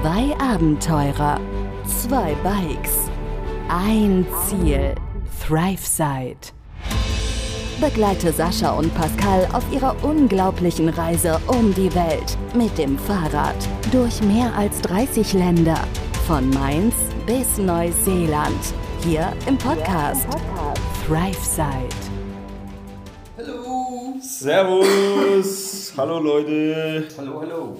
Zwei 0.00 0.32
Abenteurer, 0.38 1.40
zwei 1.84 2.32
Bikes, 2.44 3.10
ein 3.68 4.24
Ziel, 4.46 4.94
ThriveSide. 5.44 6.52
Begleite 7.80 8.32
Sascha 8.32 8.78
und 8.78 8.94
Pascal 8.94 9.48
auf 9.52 9.64
ihrer 9.72 9.96
unglaublichen 10.04 10.88
Reise 10.90 11.40
um 11.48 11.74
die 11.74 11.92
Welt 11.96 12.38
mit 12.54 12.78
dem 12.78 12.96
Fahrrad 12.96 13.56
durch 13.90 14.22
mehr 14.22 14.54
als 14.54 14.80
30 14.82 15.32
Länder, 15.32 15.80
von 16.28 16.48
Mainz 16.50 16.94
bis 17.26 17.58
Neuseeland, 17.58 18.72
hier 19.02 19.32
im 19.48 19.58
Podcast 19.58 20.28
ThriveSide. 21.08 21.88
Hallo. 23.36 24.14
Servus. 24.20 25.92
hallo 25.96 26.20
Leute. 26.20 27.08
Hallo, 27.18 27.40
hallo. 27.40 27.78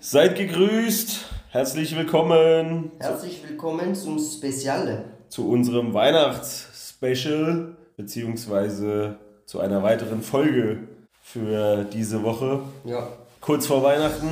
Seid 0.00 0.36
gegrüßt. 0.36 1.27
Herzlich 1.50 1.96
willkommen 1.96 2.90
Herzlich 2.98 3.42
willkommen 3.48 3.94
zum 3.94 4.18
Speziale. 4.18 5.04
zu 5.28 5.48
unserem 5.48 5.94
Weihnachtsspecial 5.94 7.76
beziehungsweise 7.96 9.16
zu 9.46 9.60
einer 9.60 9.82
weiteren 9.82 10.20
Folge 10.22 10.80
für 11.22 11.84
diese 11.84 12.22
Woche. 12.22 12.60
Ja. 12.84 13.08
Kurz 13.40 13.66
vor 13.66 13.82
Weihnachten. 13.82 14.28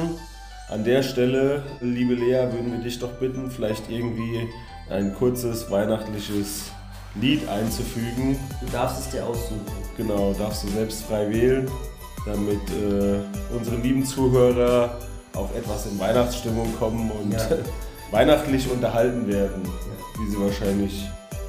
An 0.68 0.84
der 0.84 1.02
Stelle, 1.02 1.62
liebe 1.80 2.14
Lea, 2.14 2.48
würden 2.52 2.72
wir 2.72 2.80
dich 2.80 2.98
doch 2.98 3.12
bitten, 3.12 3.50
vielleicht 3.50 3.88
irgendwie 3.88 4.48
ein 4.90 5.14
kurzes 5.14 5.70
weihnachtliches 5.70 6.70
Lied 7.14 7.48
einzufügen. 7.48 8.36
Du 8.60 8.66
darfst 8.72 9.00
es 9.06 9.10
dir 9.10 9.24
aussuchen. 9.24 9.60
Genau, 9.96 10.34
darfst 10.34 10.64
du 10.64 10.68
selbst 10.68 11.04
frei 11.04 11.30
wählen, 11.30 11.70
damit 12.26 12.60
äh, 12.70 13.20
unsere 13.56 13.76
lieben 13.76 14.04
Zuhörer 14.04 14.98
auch 15.36 15.54
etwas 15.54 15.86
in 15.86 15.98
Weihnachtsstimmung 15.98 16.74
kommen 16.78 17.10
und 17.10 17.32
Ja. 17.32 17.40
weihnachtlich 18.10 18.70
unterhalten 18.70 19.26
werden, 19.28 19.62
wie 20.18 20.30
sie 20.30 20.40
wahrscheinlich 20.40 21.04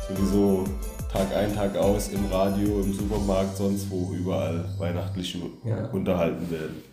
sowieso 0.09 0.63
Tag 1.11 1.33
ein, 1.35 1.55
Tag 1.55 1.77
aus 1.77 2.09
im 2.09 2.25
Radio, 2.31 2.81
im 2.81 2.93
Supermarkt, 2.93 3.55
sonst 3.57 3.89
wo 3.89 4.13
überall 4.13 4.65
weihnachtlich 4.77 5.37
Ja. 5.65 5.85
unterhalten 5.91 6.49
werden. 6.51 6.83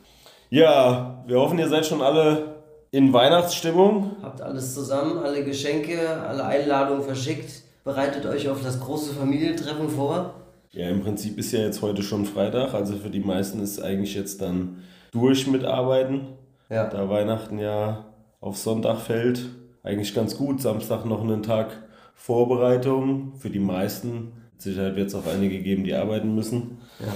Ja, 0.50 1.24
wir 1.26 1.40
hoffen, 1.40 1.58
ihr 1.58 1.68
seid 1.68 1.84
schon 1.86 2.00
alle 2.00 2.54
in 2.92 3.12
Weihnachtsstimmung. 3.12 4.12
Habt 4.22 4.40
alles 4.40 4.72
zusammen, 4.74 5.18
alle 5.18 5.42
Geschenke, 5.44 6.08
alle 6.28 6.44
Einladungen 6.44 7.02
verschickt. 7.02 7.62
Bereitet 7.82 8.24
euch 8.26 8.48
auf 8.48 8.62
das 8.62 8.78
große 8.80 9.12
Familientreffen 9.14 9.88
vor. 9.88 10.34
Ja, 10.70 10.88
im 10.88 11.02
Prinzip 11.02 11.36
ist 11.38 11.52
ja 11.52 11.60
jetzt 11.60 11.82
heute 11.82 12.02
schon 12.02 12.24
Freitag, 12.24 12.72
also 12.74 12.94
für 12.96 13.10
die 13.10 13.20
meisten 13.20 13.60
ist 13.60 13.80
eigentlich 13.82 14.14
jetzt 14.14 14.40
dann 14.40 14.78
durch 15.12 15.46
mit 15.46 15.64
Arbeiten. 15.64 16.28
Ja. 16.74 16.88
Da 16.88 17.08
Weihnachten 17.08 17.58
ja 17.58 18.04
auf 18.40 18.56
Sonntag 18.56 18.98
fällt, 18.98 19.48
eigentlich 19.84 20.12
ganz 20.14 20.36
gut. 20.36 20.60
Samstag 20.60 21.04
noch 21.04 21.22
einen 21.22 21.42
Tag 21.44 21.68
Vorbereitung 22.14 23.32
für 23.38 23.48
die 23.50 23.60
meisten. 23.60 24.32
Mit 24.52 24.62
Sicherheit 24.62 24.96
wird 24.96 25.08
es 25.08 25.14
auch 25.14 25.26
einige 25.32 25.60
geben, 25.60 25.84
die 25.84 25.94
arbeiten 25.94 26.34
müssen. 26.34 26.78
ja. 27.00 27.06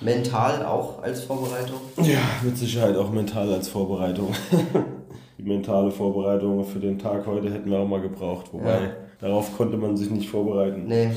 Mental 0.00 0.64
auch 0.64 1.02
als 1.02 1.24
Vorbereitung. 1.24 1.80
Ja, 1.96 2.20
mit 2.44 2.56
Sicherheit 2.56 2.96
auch 2.96 3.10
mental 3.10 3.52
als 3.52 3.68
Vorbereitung. 3.68 4.32
die 5.38 5.42
mentale 5.42 5.90
Vorbereitung 5.90 6.64
für 6.64 6.78
den 6.78 7.00
Tag 7.00 7.26
heute 7.26 7.52
hätten 7.52 7.68
wir 7.68 7.80
auch 7.80 7.88
mal 7.88 8.00
gebraucht, 8.00 8.52
wobei 8.52 8.70
Ja. 8.70 8.90
darauf 9.20 9.56
konnte 9.56 9.76
man 9.76 9.96
sich 9.96 10.10
nicht 10.10 10.30
vorbereiten. 10.30 10.84
Nee. 10.86 11.10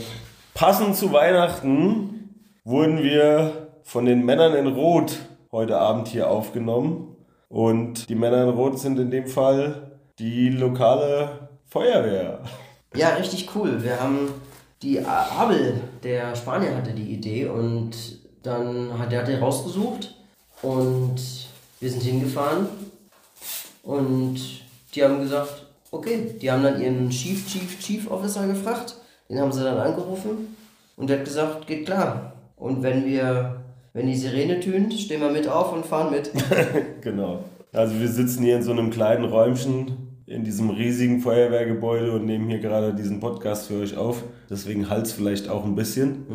Passend 0.56 0.96
zu 0.96 1.14
Weihnachten 1.14 2.32
wurden 2.64 3.04
wir 3.04 3.68
von 3.84 4.06
den 4.06 4.26
Männern 4.26 4.56
in 4.56 4.66
Rot 4.66 5.20
heute 5.52 5.78
Abend 5.78 6.08
hier 6.08 6.32
aufgenommen. 6.32 7.11
Und 7.52 8.08
die 8.08 8.16
Männer 8.16 8.44
in 8.44 8.50
Rot 8.50 8.80
sind 8.80 8.98
in 8.98 9.12
dem 9.12 9.28
Fall 9.28 9.92
die 10.20 10.50
lokale 10.50 11.50
Feuerwehr. 11.68 12.40
Ja, 12.96 13.10
richtig 13.16 13.50
cool. 13.56 13.84
Wir 13.84 14.00
haben 14.00 14.30
die 14.82 15.04
Abel, 15.06 15.82
der 16.02 16.34
Spanier, 16.34 16.76
hatte 16.76 16.94
die 16.94 17.14
Idee 17.14 17.48
und 17.48 17.92
dann 18.42 18.98
hat 18.98 19.12
er 19.12 19.24
die 19.24 19.34
rausgesucht 19.34 20.16
und 20.62 21.16
wir 21.82 21.90
sind 21.90 22.04
hingefahren 22.04 22.68
und 23.84 24.40
die 24.96 25.04
haben 25.04 25.22
gesagt, 25.22 25.66
okay, 25.92 26.36
die 26.42 26.50
haben 26.50 26.64
dann 26.64 26.82
ihren 26.82 27.10
Chief, 27.10 27.46
Chief, 27.46 27.80
Chief 27.80 28.10
Officer 28.10 28.48
gefragt, 28.48 28.96
den 29.30 29.40
haben 29.40 29.52
sie 29.52 29.64
dann 29.64 29.78
angerufen 29.78 30.56
und 30.96 31.10
der 31.10 31.20
hat 31.20 31.26
gesagt, 31.26 31.68
geht 31.68 31.86
klar. 31.86 32.34
Und 32.56 32.82
wenn 32.82 33.06
wir, 33.06 33.61
wenn 33.94 34.08
die 34.08 34.16
Sirene 34.16 34.60
tönt, 34.60 34.94
stehen 34.94 35.22
wir 35.22 35.32
mit 35.32 35.48
auf 35.48 35.74
und 35.74 35.86
fahren 35.86 36.12
mit. 36.12 36.32
Genau. 37.02 37.44
Also 37.74 38.00
wir 38.00 38.08
sitzen 38.08 38.44
hier 38.44 38.58
in 38.58 38.64
so 38.64 38.72
einem 38.72 38.90
kleinen 38.90 39.26
Räumchen 39.26 40.22
in 40.28 40.44
diesem 40.44 40.70
riesigen 40.70 41.20
Feuerwehrgebäude 41.20 42.12
und 42.14 42.26
nehmen 42.26 42.48
hier 42.50 42.60
gerade 42.60 42.94
diesen 42.94 43.20
Podcast 43.20 43.68
für 43.68 43.82
euch 43.82 43.98
auf. 43.98 44.24
Deswegen 44.50 44.90
halt's 44.90 45.12
vielleicht 45.12 45.50
auch 45.50 45.66
ein 45.66 45.76
bisschen. 45.76 46.26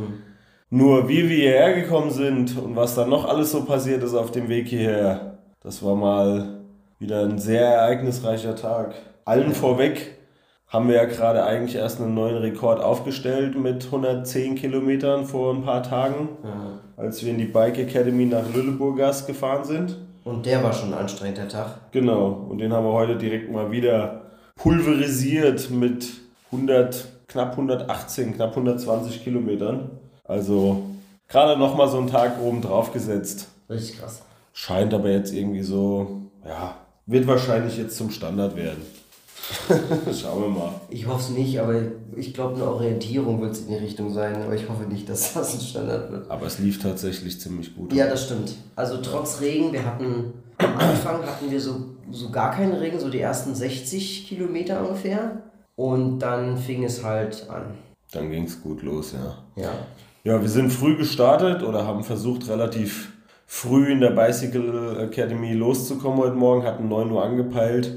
Nur 0.68 1.08
wie 1.08 1.28
wir 1.28 1.36
hierher 1.36 1.74
gekommen 1.74 2.10
sind 2.10 2.58
und 2.58 2.76
was 2.76 2.94
dann 2.94 3.08
noch 3.08 3.26
alles 3.26 3.52
so 3.52 3.64
passiert 3.64 4.02
ist 4.02 4.14
auf 4.14 4.32
dem 4.32 4.48
Weg 4.48 4.68
hierher, 4.68 5.38
das 5.60 5.82
war 5.82 5.94
mal 5.94 6.60
wieder 6.98 7.22
ein 7.22 7.38
sehr 7.38 7.66
ereignisreicher 7.66 8.56
Tag. 8.56 8.94
Allen 9.24 9.52
vorweg 9.52 10.15
haben 10.68 10.88
wir 10.88 10.96
ja 10.96 11.04
gerade 11.04 11.44
eigentlich 11.44 11.76
erst 11.76 12.00
einen 12.00 12.14
neuen 12.14 12.36
Rekord 12.36 12.80
aufgestellt 12.80 13.56
mit 13.56 13.84
110 13.84 14.56
Kilometern 14.56 15.26
vor 15.26 15.54
ein 15.54 15.62
paar 15.62 15.82
Tagen, 15.82 16.28
als 16.96 17.24
wir 17.24 17.30
in 17.30 17.38
die 17.38 17.44
Bike 17.44 17.78
Academy 17.78 18.26
nach 18.26 18.52
Lüneburgas 18.52 19.26
gefahren 19.26 19.64
sind. 19.64 19.96
Und 20.24 20.44
der 20.44 20.62
war 20.64 20.72
schon 20.72 20.92
ein 20.92 20.98
anstrengender 20.98 21.48
Tag. 21.48 21.92
Genau, 21.92 22.46
und 22.48 22.58
den 22.58 22.72
haben 22.72 22.84
wir 22.84 22.92
heute 22.92 23.16
direkt 23.16 23.50
mal 23.52 23.70
wieder 23.70 24.22
pulverisiert 24.56 25.70
mit 25.70 26.08
100, 26.50 27.06
knapp 27.28 27.52
118, 27.52 28.34
knapp 28.34 28.50
120 28.50 29.22
Kilometern. 29.22 29.90
Also 30.24 30.82
gerade 31.28 31.56
nochmal 31.56 31.88
so 31.88 31.98
einen 31.98 32.08
Tag 32.08 32.40
oben 32.42 32.60
drauf 32.60 32.92
gesetzt. 32.92 33.48
Richtig 33.70 34.00
krass. 34.00 34.22
Scheint 34.52 34.92
aber 34.94 35.10
jetzt 35.10 35.32
irgendwie 35.32 35.62
so, 35.62 36.22
ja, 36.44 36.74
wird 37.06 37.28
wahrscheinlich 37.28 37.78
jetzt 37.78 37.96
zum 37.96 38.10
Standard 38.10 38.56
werden. 38.56 38.82
Schauen 40.12 40.42
wir 40.42 40.48
mal. 40.48 40.80
Ich 40.90 41.06
hoffe 41.06 41.20
es 41.20 41.30
nicht, 41.30 41.60
aber 41.60 41.74
ich 42.16 42.34
glaube, 42.34 42.56
eine 42.56 42.70
Orientierung 42.70 43.40
wird 43.40 43.52
es 43.52 43.60
in 43.60 43.68
die 43.68 43.76
Richtung 43.76 44.12
sein. 44.12 44.42
Aber 44.42 44.54
ich 44.54 44.68
hoffe 44.68 44.84
nicht, 44.84 45.08
dass 45.08 45.34
das 45.34 45.54
ein 45.54 45.60
Standard 45.60 46.10
wird. 46.10 46.30
Aber 46.30 46.46
es 46.46 46.58
lief 46.58 46.82
tatsächlich 46.82 47.40
ziemlich 47.40 47.74
gut. 47.76 47.92
Ja, 47.92 48.08
das 48.08 48.24
stimmt. 48.24 48.54
Also 48.74 48.98
trotz 48.98 49.40
Regen, 49.40 49.72
wir 49.72 49.84
hatten 49.84 50.32
am 50.58 50.76
Anfang 50.78 51.22
hatten 51.24 51.50
wir 51.50 51.60
so, 51.60 51.76
so 52.10 52.30
gar 52.30 52.52
keinen 52.52 52.72
Regen, 52.72 52.98
so 52.98 53.08
die 53.08 53.20
ersten 53.20 53.54
60 53.54 54.28
Kilometer 54.28 54.80
ungefähr. 54.80 55.42
Und 55.76 56.20
dann 56.20 56.56
fing 56.56 56.84
es 56.84 57.04
halt 57.04 57.48
an. 57.50 57.74
Dann 58.12 58.30
ging 58.30 58.44
es 58.44 58.62
gut 58.62 58.82
los, 58.82 59.12
ja. 59.12 59.62
Ja. 59.62 59.72
Ja, 60.24 60.40
wir 60.40 60.48
sind 60.48 60.70
früh 60.70 60.96
gestartet 60.96 61.62
oder 61.62 61.86
haben 61.86 62.02
versucht, 62.02 62.48
relativ 62.48 63.12
früh 63.46 63.92
in 63.92 64.00
der 64.00 64.10
Bicycle 64.10 64.98
Academy 65.00 65.52
loszukommen 65.52 66.18
heute 66.18 66.34
Morgen, 66.34 66.64
hatten 66.64 66.88
9 66.88 67.10
Uhr 67.12 67.22
angepeilt. 67.22 67.92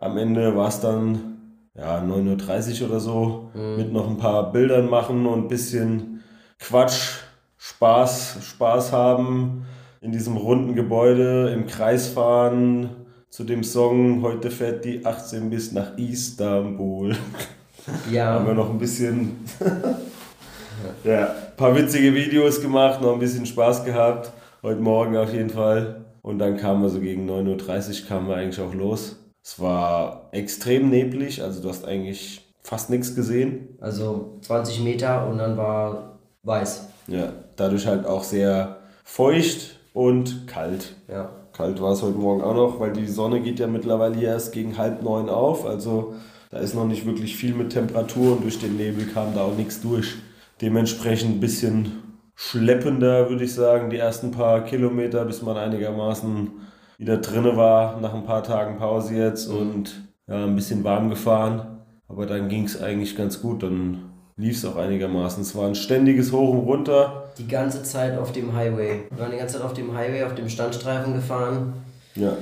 Am 0.00 0.16
Ende 0.16 0.56
war 0.56 0.68
es 0.68 0.78
dann 0.78 1.38
ja, 1.76 2.00
9.30 2.00 2.82
Uhr 2.82 2.88
oder 2.88 3.00
so, 3.00 3.50
mit 3.76 3.92
noch 3.92 4.08
ein 4.08 4.16
paar 4.16 4.52
Bildern 4.52 4.88
machen 4.88 5.26
und 5.26 5.44
ein 5.44 5.48
bisschen 5.48 6.22
Quatsch, 6.60 7.18
Spaß, 7.56 8.38
Spaß 8.42 8.92
haben 8.92 9.66
in 10.00 10.12
diesem 10.12 10.36
runden 10.36 10.76
Gebäude, 10.76 11.50
im 11.50 11.66
Kreis 11.66 12.06
fahren, 12.08 12.90
zu 13.28 13.42
dem 13.42 13.64
Song 13.64 14.22
Heute 14.22 14.52
fährt 14.52 14.84
die 14.84 15.04
18 15.04 15.50
bis 15.50 15.72
nach 15.72 15.98
Istanbul 15.98 17.14
haben 17.96 18.12
wir 18.12 18.12
Ja, 18.12 18.54
noch 18.54 18.70
ein 18.70 18.78
bisschen 18.78 19.44
ja, 21.04 21.26
ein 21.26 21.56
paar 21.56 21.74
witzige 21.74 22.14
Videos 22.14 22.60
gemacht, 22.60 23.02
noch 23.02 23.14
ein 23.14 23.18
bisschen 23.18 23.46
Spaß 23.46 23.84
gehabt. 23.84 24.32
Heute 24.62 24.80
Morgen 24.80 25.16
auf 25.16 25.32
jeden 25.32 25.50
Fall. 25.50 26.04
Und 26.22 26.38
dann 26.38 26.56
kamen 26.56 26.82
wir 26.82 26.88
so 26.88 27.00
gegen 27.00 27.28
9.30 27.28 28.02
Uhr 28.02 28.08
kamen 28.08 28.28
wir 28.28 28.36
eigentlich 28.36 28.60
auch 28.60 28.74
los. 28.74 29.16
Es 29.50 29.58
war 29.58 30.28
extrem 30.32 30.90
neblig, 30.90 31.42
also 31.42 31.62
du 31.62 31.70
hast 31.70 31.86
eigentlich 31.86 32.46
fast 32.60 32.90
nichts 32.90 33.14
gesehen. 33.14 33.78
also 33.80 34.36
20 34.42 34.80
Meter 34.80 35.26
und 35.26 35.38
dann 35.38 35.56
war 35.56 36.18
weiß. 36.42 36.86
Ja, 37.06 37.32
dadurch 37.56 37.86
halt 37.86 38.04
auch 38.04 38.24
sehr 38.24 38.76
feucht 39.04 39.80
und 39.94 40.46
kalt. 40.48 40.96
Ja. 41.08 41.30
Kalt 41.54 41.80
war 41.80 41.92
es 41.92 42.02
heute 42.02 42.18
Morgen 42.18 42.42
auch 42.42 42.54
noch, 42.54 42.78
weil 42.78 42.92
die 42.92 43.06
Sonne 43.06 43.40
geht 43.40 43.58
ja 43.58 43.68
mittlerweile 43.68 44.16
hier 44.16 44.28
erst 44.28 44.52
gegen 44.52 44.76
halb 44.76 45.02
neun 45.02 45.30
auf. 45.30 45.64
Also 45.64 46.12
da 46.50 46.58
ist 46.58 46.74
noch 46.74 46.86
nicht 46.86 47.06
wirklich 47.06 47.34
viel 47.34 47.54
mit 47.54 47.72
Temperatur 47.72 48.32
und 48.32 48.44
durch 48.44 48.60
den 48.60 48.76
Nebel 48.76 49.06
kam 49.06 49.34
da 49.34 49.44
auch 49.44 49.56
nichts 49.56 49.80
durch. 49.80 50.16
Dementsprechend 50.60 51.36
ein 51.36 51.40
bisschen 51.40 52.02
schleppender, 52.34 53.30
würde 53.30 53.44
ich 53.44 53.54
sagen, 53.54 53.88
die 53.88 53.96
ersten 53.96 54.30
paar 54.30 54.66
Kilometer, 54.66 55.24
bis 55.24 55.40
man 55.40 55.56
einigermaßen 55.56 56.50
wieder 56.98 57.16
drinne 57.18 57.56
war, 57.56 58.00
nach 58.00 58.12
ein 58.12 58.24
paar 58.24 58.42
Tagen 58.42 58.78
Pause 58.78 59.14
jetzt 59.14 59.48
und 59.48 60.02
ja, 60.26 60.44
ein 60.44 60.54
bisschen 60.54 60.84
warm 60.84 61.08
gefahren. 61.08 61.78
Aber 62.08 62.26
dann 62.26 62.48
ging 62.48 62.64
es 62.64 62.80
eigentlich 62.80 63.16
ganz 63.16 63.40
gut, 63.40 63.62
dann 63.62 64.10
lief 64.36 64.56
es 64.56 64.64
auch 64.64 64.76
einigermaßen. 64.76 65.42
Es 65.42 65.56
war 65.56 65.66
ein 65.66 65.74
ständiges 65.74 66.32
Hoch 66.32 66.50
und 66.50 66.66
Runter. 66.66 67.30
Die 67.38 67.48
ganze 67.48 67.82
Zeit 67.82 68.18
auf 68.18 68.32
dem 68.32 68.54
Highway. 68.54 69.04
Wir 69.10 69.18
waren 69.18 69.30
die 69.30 69.38
ganze 69.38 69.56
Zeit 69.56 69.64
auf 69.64 69.74
dem 69.74 69.94
Highway, 69.94 70.24
auf 70.24 70.34
dem 70.34 70.48
Standstreifen 70.48 71.14
gefahren. 71.14 71.72
Ja, 72.14 72.32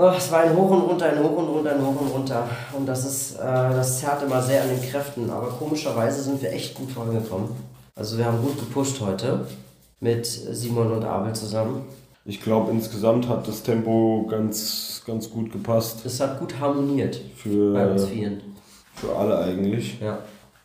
Oh, 0.00 0.12
es 0.16 0.30
war 0.30 0.42
ein 0.42 0.54
Hoch 0.56 0.70
und 0.70 0.82
runter, 0.82 1.06
ein 1.06 1.20
Hoch 1.20 1.36
und 1.36 1.48
runter, 1.48 1.72
ein 1.72 1.84
Hoch 1.84 2.00
und 2.00 2.06
runter. 2.12 2.48
Und 2.72 2.86
das 2.86 3.04
ist, 3.04 3.34
äh, 3.34 3.42
das 3.42 3.98
zerrt 3.98 4.22
immer 4.22 4.40
sehr 4.40 4.62
an 4.62 4.68
den 4.68 4.80
Kräften. 4.80 5.28
Aber 5.28 5.48
komischerweise 5.48 6.22
sind 6.22 6.40
wir 6.40 6.52
echt 6.52 6.76
gut 6.76 6.92
vorangekommen. 6.92 7.48
Also 7.96 8.16
wir 8.16 8.24
haben 8.24 8.40
gut 8.40 8.56
gepusht 8.60 9.00
heute 9.00 9.44
mit 9.98 10.24
Simon 10.24 10.92
und 10.92 11.04
Abel 11.04 11.32
zusammen. 11.32 11.84
Ich 12.28 12.42
glaube, 12.42 12.70
insgesamt 12.72 13.26
hat 13.26 13.48
das 13.48 13.62
Tempo 13.62 14.26
ganz, 14.28 15.02
ganz 15.06 15.30
gut 15.30 15.50
gepasst. 15.50 16.04
Es 16.04 16.20
hat 16.20 16.38
gut 16.38 16.60
harmoniert 16.60 17.18
für, 17.34 17.72
bei 17.72 17.90
uns 17.90 18.04
vielen. 18.04 18.42
Für 18.92 19.16
alle 19.16 19.38
eigentlich. 19.38 19.98
Ja. 19.98 20.18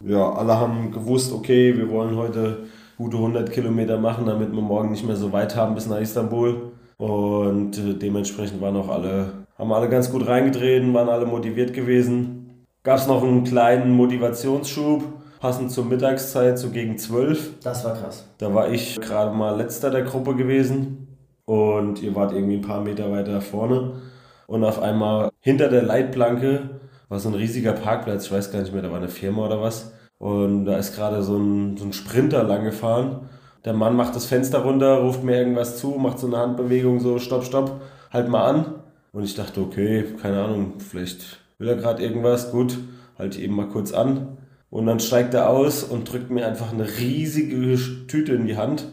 Ja, 0.06 0.33
alle 0.33 0.60
haben 0.60 0.92
gewusst, 0.92 1.31
okay, 1.31 1.74
wir 1.77 1.89
wollen 1.89 2.18
heute 2.18 2.65
gute 2.98 3.15
100 3.15 3.50
Kilometer 3.50 3.98
machen, 3.98 4.25
damit 4.25 4.51
wir 4.51 4.62
morgen 4.62 4.92
nicht 4.92 5.07
mehr 5.07 5.15
so 5.15 5.31
weit 5.31 5.56
haben 5.56 5.74
bis 5.74 5.88
nach 5.88 6.01
Istanbul. 6.01 6.74
Und 6.98 7.77
äh, 7.77 7.94
dementsprechend 7.94 8.60
waren 8.60 8.75
auch 8.75 8.89
alle, 8.89 9.45
haben 9.57 9.71
alle 9.71 9.88
ganz 9.88 10.12
gut 10.12 10.27
reingetreten, 10.27 10.94
waren 10.94 11.07
alle 11.07 11.25
motiviert 11.25 11.74
gewesen. 11.74 12.65
Gab 12.83 12.98
es 12.98 13.07
noch 13.07 13.24
einen 13.24 13.45
kleinen 13.45 13.94
Motivationsschub, 13.95 15.01
passend 15.39 15.71
zur 15.71 15.86
Mittagszeit, 15.86 16.60
so 16.60 16.71
gegen 16.71 16.98
12. 16.98 17.62
Das 17.63 17.86
war 17.86 17.94
krass. 17.94 18.27
Da 18.38 18.54
war 18.54 18.69
ich 18.69 19.00
gerade 19.00 19.33
mal 19.33 19.56
letzter 19.56 19.92
der 19.92 20.01
Gruppe 20.01 20.36
gewesen 20.36 21.03
und 21.45 22.01
ihr 22.01 22.16
wart 22.16 22.34
irgendwie 22.34 22.56
ein 22.56 22.62
paar 22.62 22.81
Meter 22.81 23.12
weiter 23.12 23.42
vorne. 23.42 24.01
Und 24.48 24.63
auf 24.63 24.81
einmal 24.81 25.31
hinter 25.40 25.69
der 25.69 25.84
Leitplanke 25.84 26.69
war 27.10 27.19
so 27.19 27.30
ein 27.30 27.36
riesiger 27.36 27.74
Parkplatz, 27.74 28.25
ich 28.25 28.31
weiß 28.31 28.51
gar 28.51 28.62
nicht 28.62 28.74
mehr, 28.74 28.81
da 28.81 28.92
war 28.92 28.98
eine 28.98 29.10
Firma 29.10 29.45
oder 29.45 29.62
was. 29.62 29.94
Und 30.18 30.66
da 30.66 30.78
ist 30.78 30.95
gerade 30.95 31.22
so 31.22 31.38
ein, 31.38 31.78
so 31.78 31.86
ein 31.86 31.94
Sprinter 31.94 32.44
lang 32.44 32.63
gefahren. 32.63 33.30
Der 33.66 33.74
Mann 33.74 33.95
macht 33.95 34.16
das 34.16 34.25
Fenster 34.25 34.60
runter, 34.60 35.00
ruft 35.00 35.24
mir 35.24 35.38
irgendwas 35.38 35.78
zu, 35.78 35.90
macht 35.92 36.19
so 36.19 36.28
eine 36.28 36.38
Handbewegung, 36.38 37.00
so 37.00 37.19
stopp, 37.19 37.46
stopp, 37.46 37.81
halt 38.12 38.30
mal 38.30 38.46
an. 38.46 38.66
Und 39.12 39.24
ich 39.24 39.36
dachte, 39.36 39.62
okay, 39.62 40.06
keine 40.22 40.44
Ahnung, 40.44 40.74
vielleicht 40.80 41.39
will 41.57 41.69
er 41.69 41.75
gerade 41.75 42.04
irgendwas, 42.04 42.51
gut, 42.51 42.78
halt 43.18 43.38
eben 43.38 43.56
mal 43.56 43.69
kurz 43.69 43.94
an. 43.94 44.38
Und 44.69 44.88
dann 44.88 45.00
steigt 45.00 45.34
er 45.34 45.50
aus 45.50 45.84
und 45.84 46.12
drückt 46.12 46.31
mir 46.31 46.48
einfach 46.48 46.74
eine 46.74 46.88
riesige 46.98 47.78
Tüte 48.07 48.34
in 48.34 48.48
die 48.48 48.57
Hand. 48.57 48.88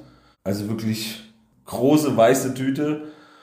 Also 0.45 0.69
wirklich 0.69 1.30
große 1.67 2.17
weiße 2.17 2.55
Tüte 2.55 3.03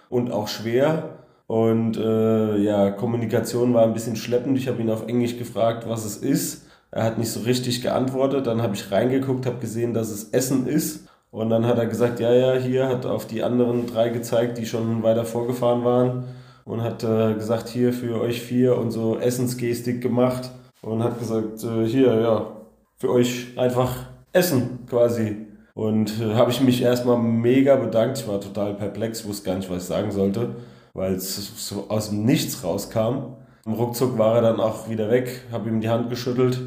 und 0.10 0.32
auch 0.32 0.48
schwer. 0.48 1.18
Und 1.48 1.98
äh, 1.98 2.58
ja, 2.58 2.92
Kommunikation 2.92 3.74
war 3.74 3.84
ein 3.84 3.94
bisschen 3.94 4.18
schleppend. 4.18 4.58
Ich 4.58 4.68
habe 4.68 4.82
ihn 4.82 4.90
auf 4.90 5.08
Englisch 5.08 5.38
gefragt, 5.38 5.88
was 5.88 6.04
es 6.04 6.18
ist. 6.18 6.68
Er 6.92 7.04
hat 7.04 7.18
nicht 7.18 7.32
so 7.32 7.42
richtig 7.42 7.82
geantwortet. 7.82 8.48
Dann 8.48 8.62
habe 8.62 8.76
ich 8.76 8.92
reingeguckt, 8.92 9.46
habe 9.46 9.60
gesehen, 9.60 9.94
dass 9.94 10.10
es 10.10 10.30
Essen 10.30 10.68
ist. 10.68 11.08
Und 11.32 11.50
dann 11.50 11.66
hat 11.66 11.78
er 11.78 11.86
gesagt, 11.86 12.20
ja, 12.20 12.34
ja, 12.34 12.54
hier 12.54 12.88
hat 12.88 13.06
auf 13.06 13.28
die 13.28 13.44
anderen 13.44 13.88
drei 13.88 14.10
gezeigt, 14.10 14.58
die 14.58 14.66
schon 14.66 15.04
weiter 15.04 15.26
vorgefahren 15.26 15.84
waren. 15.86 16.24
Und 16.66 16.82
hat 16.82 17.04
äh, 17.04 17.34
gesagt, 17.34 17.70
hier 17.70 17.94
für 17.94 18.20
euch 18.20 18.42
vier 18.42 18.78
und 18.78 18.92
so 18.92 19.18
Essensgestik 19.18 20.02
gemacht. 20.02 20.52
Und 20.82 21.04
hat 21.04 21.20
gesagt, 21.20 21.64
äh, 21.64 21.86
hier, 21.86 22.14
ja, 22.20 22.52
für 22.98 23.10
euch 23.10 23.58
einfach 23.58 23.96
Essen 24.34 24.80
quasi. 24.90 25.47
Und 25.78 26.20
äh, 26.20 26.34
habe 26.34 26.50
ich 26.50 26.60
mich 26.60 26.82
erstmal 26.82 27.20
mega 27.20 27.76
bedankt. 27.76 28.18
Ich 28.18 28.28
war 28.28 28.42
total 28.42 28.74
perplex, 28.74 29.28
wusste 29.28 29.46
gar 29.46 29.58
nicht, 29.58 29.70
was 29.70 29.84
ich 29.84 29.88
sagen 29.88 30.10
sollte, 30.10 30.56
weil 30.96 31.14
es 31.14 31.68
so 31.68 31.86
aus 31.90 32.10
dem 32.10 32.26
Nichts 32.26 32.64
rauskam. 32.64 33.36
Im 33.64 33.74
Ruckzuck 33.74 34.18
war 34.18 34.38
er 34.38 34.42
dann 34.42 34.60
auch 34.60 34.90
wieder 34.90 35.12
weg, 35.12 35.42
habe 35.52 35.70
ihm 35.70 35.80
die 35.80 35.90
Hand 35.90 36.10
geschüttelt 36.10 36.62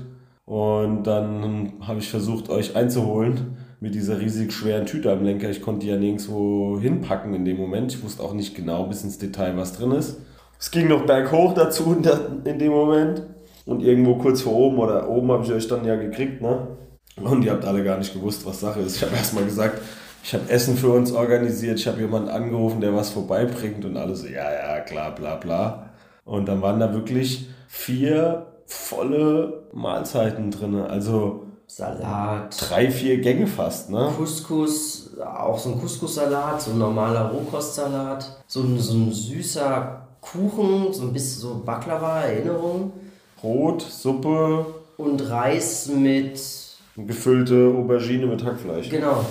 und 0.45 1.03
dann 1.09 1.73
habe 1.81 1.99
ich 1.99 2.09
versucht, 2.09 2.51
euch 2.51 2.77
einzuholen 2.77 3.57
mit 3.81 3.97
dieser 3.97 4.21
riesig 4.21 4.53
schweren 4.53 4.87
Tüte 4.87 5.11
am 5.11 5.25
Lenker. 5.25 5.51
Ich 5.51 5.61
konnte 5.61 5.87
die 5.87 5.91
ja 5.91 5.99
nirgendwo 5.99 6.79
hinpacken 6.79 7.35
in 7.35 7.45
dem 7.45 7.57
Moment. 7.57 7.93
Ich 7.93 8.05
wusste 8.05 8.23
auch 8.23 8.33
nicht 8.33 8.55
genau 8.55 8.85
bis 8.85 9.03
ins 9.03 9.19
Detail, 9.19 9.57
was 9.57 9.73
drin 9.73 9.91
ist. 9.91 10.21
Es 10.57 10.71
ging 10.71 10.87
noch 10.87 11.05
berghoch 11.05 11.55
dazu 11.55 11.97
in, 12.45 12.59
dem 12.61 12.71
Moment. 12.71 13.25
Und 13.67 13.83
irgendwo 13.83 14.19
kurz 14.19 14.43
vor 14.43 14.55
oben 14.55 14.79
oder 14.79 15.11
oben 15.11 15.33
habe 15.33 15.45
ich 15.45 15.53
euch 15.53 15.67
dann 15.67 15.85
ja 15.85 15.97
gekriegt, 15.97 16.41
ne? 16.41 16.69
Und 17.23 17.45
ihr 17.45 17.53
habt 17.53 17.65
alle 17.65 17.85
gar 17.85 17.99
nicht 17.99 18.13
gewusst, 18.13 18.45
was 18.47 18.61
Sache 18.61 18.81
ist. 18.81 18.97
Ich 18.97 19.03
habe 19.03 19.17
erstmal 19.17 19.45
gesagt, 19.45 19.81
ich 20.23 20.35
habe 20.35 20.49
Essen 20.51 20.77
für 20.77 20.91
uns 20.91 21.13
organisiert, 21.13 21.79
ich 21.79 21.87
habe 21.87 22.01
jemanden 22.01 22.29
angerufen, 22.29 22.81
der 22.81 22.95
was 22.95 23.11
vorbeibringt 23.11 23.85
und 23.85 23.97
alle 23.97 24.15
so, 24.15 24.27
ja, 24.27 24.53
ja, 24.53 24.81
klar, 24.81 25.15
bla, 25.15 25.37
bla. 25.37 25.91
Und 26.25 26.47
dann 26.47 26.61
waren 26.63 26.79
da 26.79 26.93
wirklich 26.93 27.49
vier 27.69 28.47
volle 28.67 29.65
Mahlzeiten 29.73 30.51
drin. 30.51 30.75
Also 30.77 31.47
Salat. 31.67 32.57
Drei, 32.69 32.91
vier 32.91 33.21
Gänge 33.21 33.47
fast, 33.47 33.91
ne? 33.91 34.11
Couscous, 34.17 35.17
auch 35.25 35.57
so 35.57 35.71
ein 35.71 35.81
Couscous-Salat, 35.81 36.61
so 36.61 36.73
ein 36.73 36.79
normaler 36.79 37.31
Rohkostsalat, 37.31 38.43
so 38.49 38.63
ein, 38.63 38.77
so 38.79 38.95
ein 38.95 39.13
süßer 39.13 40.03
Kuchen, 40.21 40.93
so 40.93 41.03
ein 41.03 41.13
bisschen 41.13 41.41
so 41.43 41.63
Baklava-Erinnerung. 41.65 42.93
Brot, 43.41 43.83
Suppe. 43.83 44.67
Und 44.97 45.31
Reis 45.31 45.87
mit 45.87 46.39
Gefüllte 47.07 47.73
Aubergine 47.77 48.27
mit 48.27 48.45
Hackfleisch. 48.45 48.89
Genau. 48.89 49.25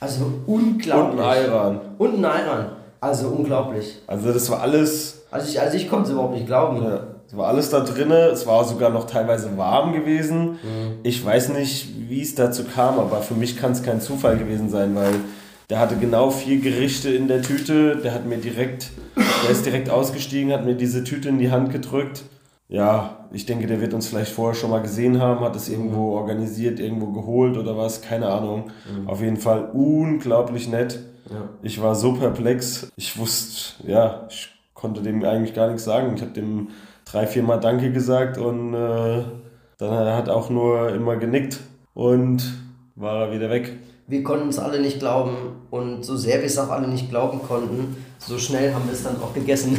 Also 0.00 0.32
unglaublich. 0.46 1.12
Und 1.12 1.20
ein 1.20 1.26
Ayran. 1.26 1.80
Und 1.98 2.18
ein 2.18 2.24
Ayran. 2.24 2.66
Also 3.00 3.28
unglaublich. 3.28 3.98
Also 4.06 4.32
das 4.32 4.50
war 4.50 4.60
alles. 4.60 5.22
Also 5.30 5.48
ich, 5.48 5.60
also 5.60 5.76
ich 5.76 5.88
konnte 5.88 6.08
es 6.08 6.10
überhaupt 6.12 6.34
nicht 6.34 6.46
glauben. 6.46 6.82
Ja. 6.82 7.04
Es 7.26 7.36
war 7.36 7.48
alles 7.48 7.70
da 7.70 7.80
drin. 7.80 8.10
Es 8.10 8.46
war 8.46 8.64
sogar 8.64 8.90
noch 8.90 9.06
teilweise 9.06 9.56
warm 9.56 9.92
gewesen. 9.92 10.52
Mhm. 10.52 10.98
Ich 11.02 11.24
weiß 11.24 11.50
nicht, 11.50 11.88
wie 12.08 12.22
es 12.22 12.34
dazu 12.34 12.64
kam, 12.64 12.98
aber 12.98 13.22
für 13.22 13.34
mich 13.34 13.56
kann 13.56 13.72
es 13.72 13.82
kein 13.82 14.00
Zufall 14.00 14.36
gewesen 14.36 14.68
sein, 14.68 14.96
weil 14.96 15.14
der 15.70 15.78
hatte 15.78 15.96
genau 15.96 16.30
vier 16.30 16.58
Gerichte 16.58 17.10
in 17.10 17.28
der 17.28 17.42
Tüte. 17.42 17.96
Der 17.96 18.12
hat 18.12 18.26
mir 18.26 18.38
direkt, 18.38 18.90
der 19.16 19.50
ist 19.50 19.64
direkt 19.64 19.88
ausgestiegen, 19.88 20.52
hat 20.52 20.64
mir 20.64 20.74
diese 20.74 21.04
Tüte 21.04 21.28
in 21.28 21.38
die 21.38 21.50
Hand 21.50 21.70
gedrückt. 21.70 22.24
Ja, 22.70 23.26
ich 23.32 23.46
denke, 23.46 23.66
der 23.66 23.80
wird 23.80 23.94
uns 23.94 24.06
vielleicht 24.06 24.30
vorher 24.30 24.54
schon 24.54 24.70
mal 24.70 24.80
gesehen 24.80 25.20
haben, 25.20 25.44
hat 25.44 25.56
es 25.56 25.68
irgendwo 25.68 26.12
organisiert, 26.12 26.78
irgendwo 26.78 27.08
geholt 27.08 27.58
oder 27.58 27.76
was, 27.76 28.00
keine 28.00 28.28
Ahnung. 28.28 28.70
Mhm. 28.88 29.08
Auf 29.08 29.20
jeden 29.20 29.38
Fall 29.38 29.70
unglaublich 29.72 30.68
nett. 30.68 31.00
Ja. 31.28 31.48
Ich 31.62 31.82
war 31.82 31.96
so 31.96 32.12
perplex. 32.12 32.88
Ich 32.94 33.18
wusste, 33.18 33.88
ja, 33.90 34.26
ich 34.30 34.50
konnte 34.72 35.02
dem 35.02 35.24
eigentlich 35.24 35.52
gar 35.52 35.66
nichts 35.66 35.82
sagen. 35.82 36.14
Ich 36.14 36.22
habe 36.22 36.30
dem 36.30 36.68
drei, 37.04 37.26
vier 37.26 37.42
Mal 37.42 37.58
Danke 37.58 37.92
gesagt 37.92 38.38
und 38.38 38.72
äh, 38.72 39.24
dann 39.78 39.90
hat 40.16 40.28
er 40.28 40.36
auch 40.36 40.48
nur 40.48 40.90
immer 40.90 41.16
genickt 41.16 41.58
und 41.94 42.54
war 42.94 43.26
er 43.26 43.32
wieder 43.32 43.50
weg. 43.50 43.78
Wir 44.06 44.22
konnten 44.22 44.48
es 44.48 44.60
alle 44.60 44.80
nicht 44.80 45.00
glauben 45.00 45.36
und 45.70 46.04
so 46.04 46.16
sehr 46.16 46.38
wir 46.38 46.46
es 46.46 46.58
auch 46.58 46.70
alle 46.70 46.86
nicht 46.86 47.10
glauben 47.10 47.42
konnten, 47.42 47.96
so 48.18 48.38
schnell 48.38 48.72
haben 48.74 48.84
wir 48.86 48.92
es 48.92 49.02
dann 49.02 49.20
auch 49.20 49.34
gegessen. 49.34 49.76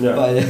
Ja. 0.00 0.16
Weil 0.16 0.44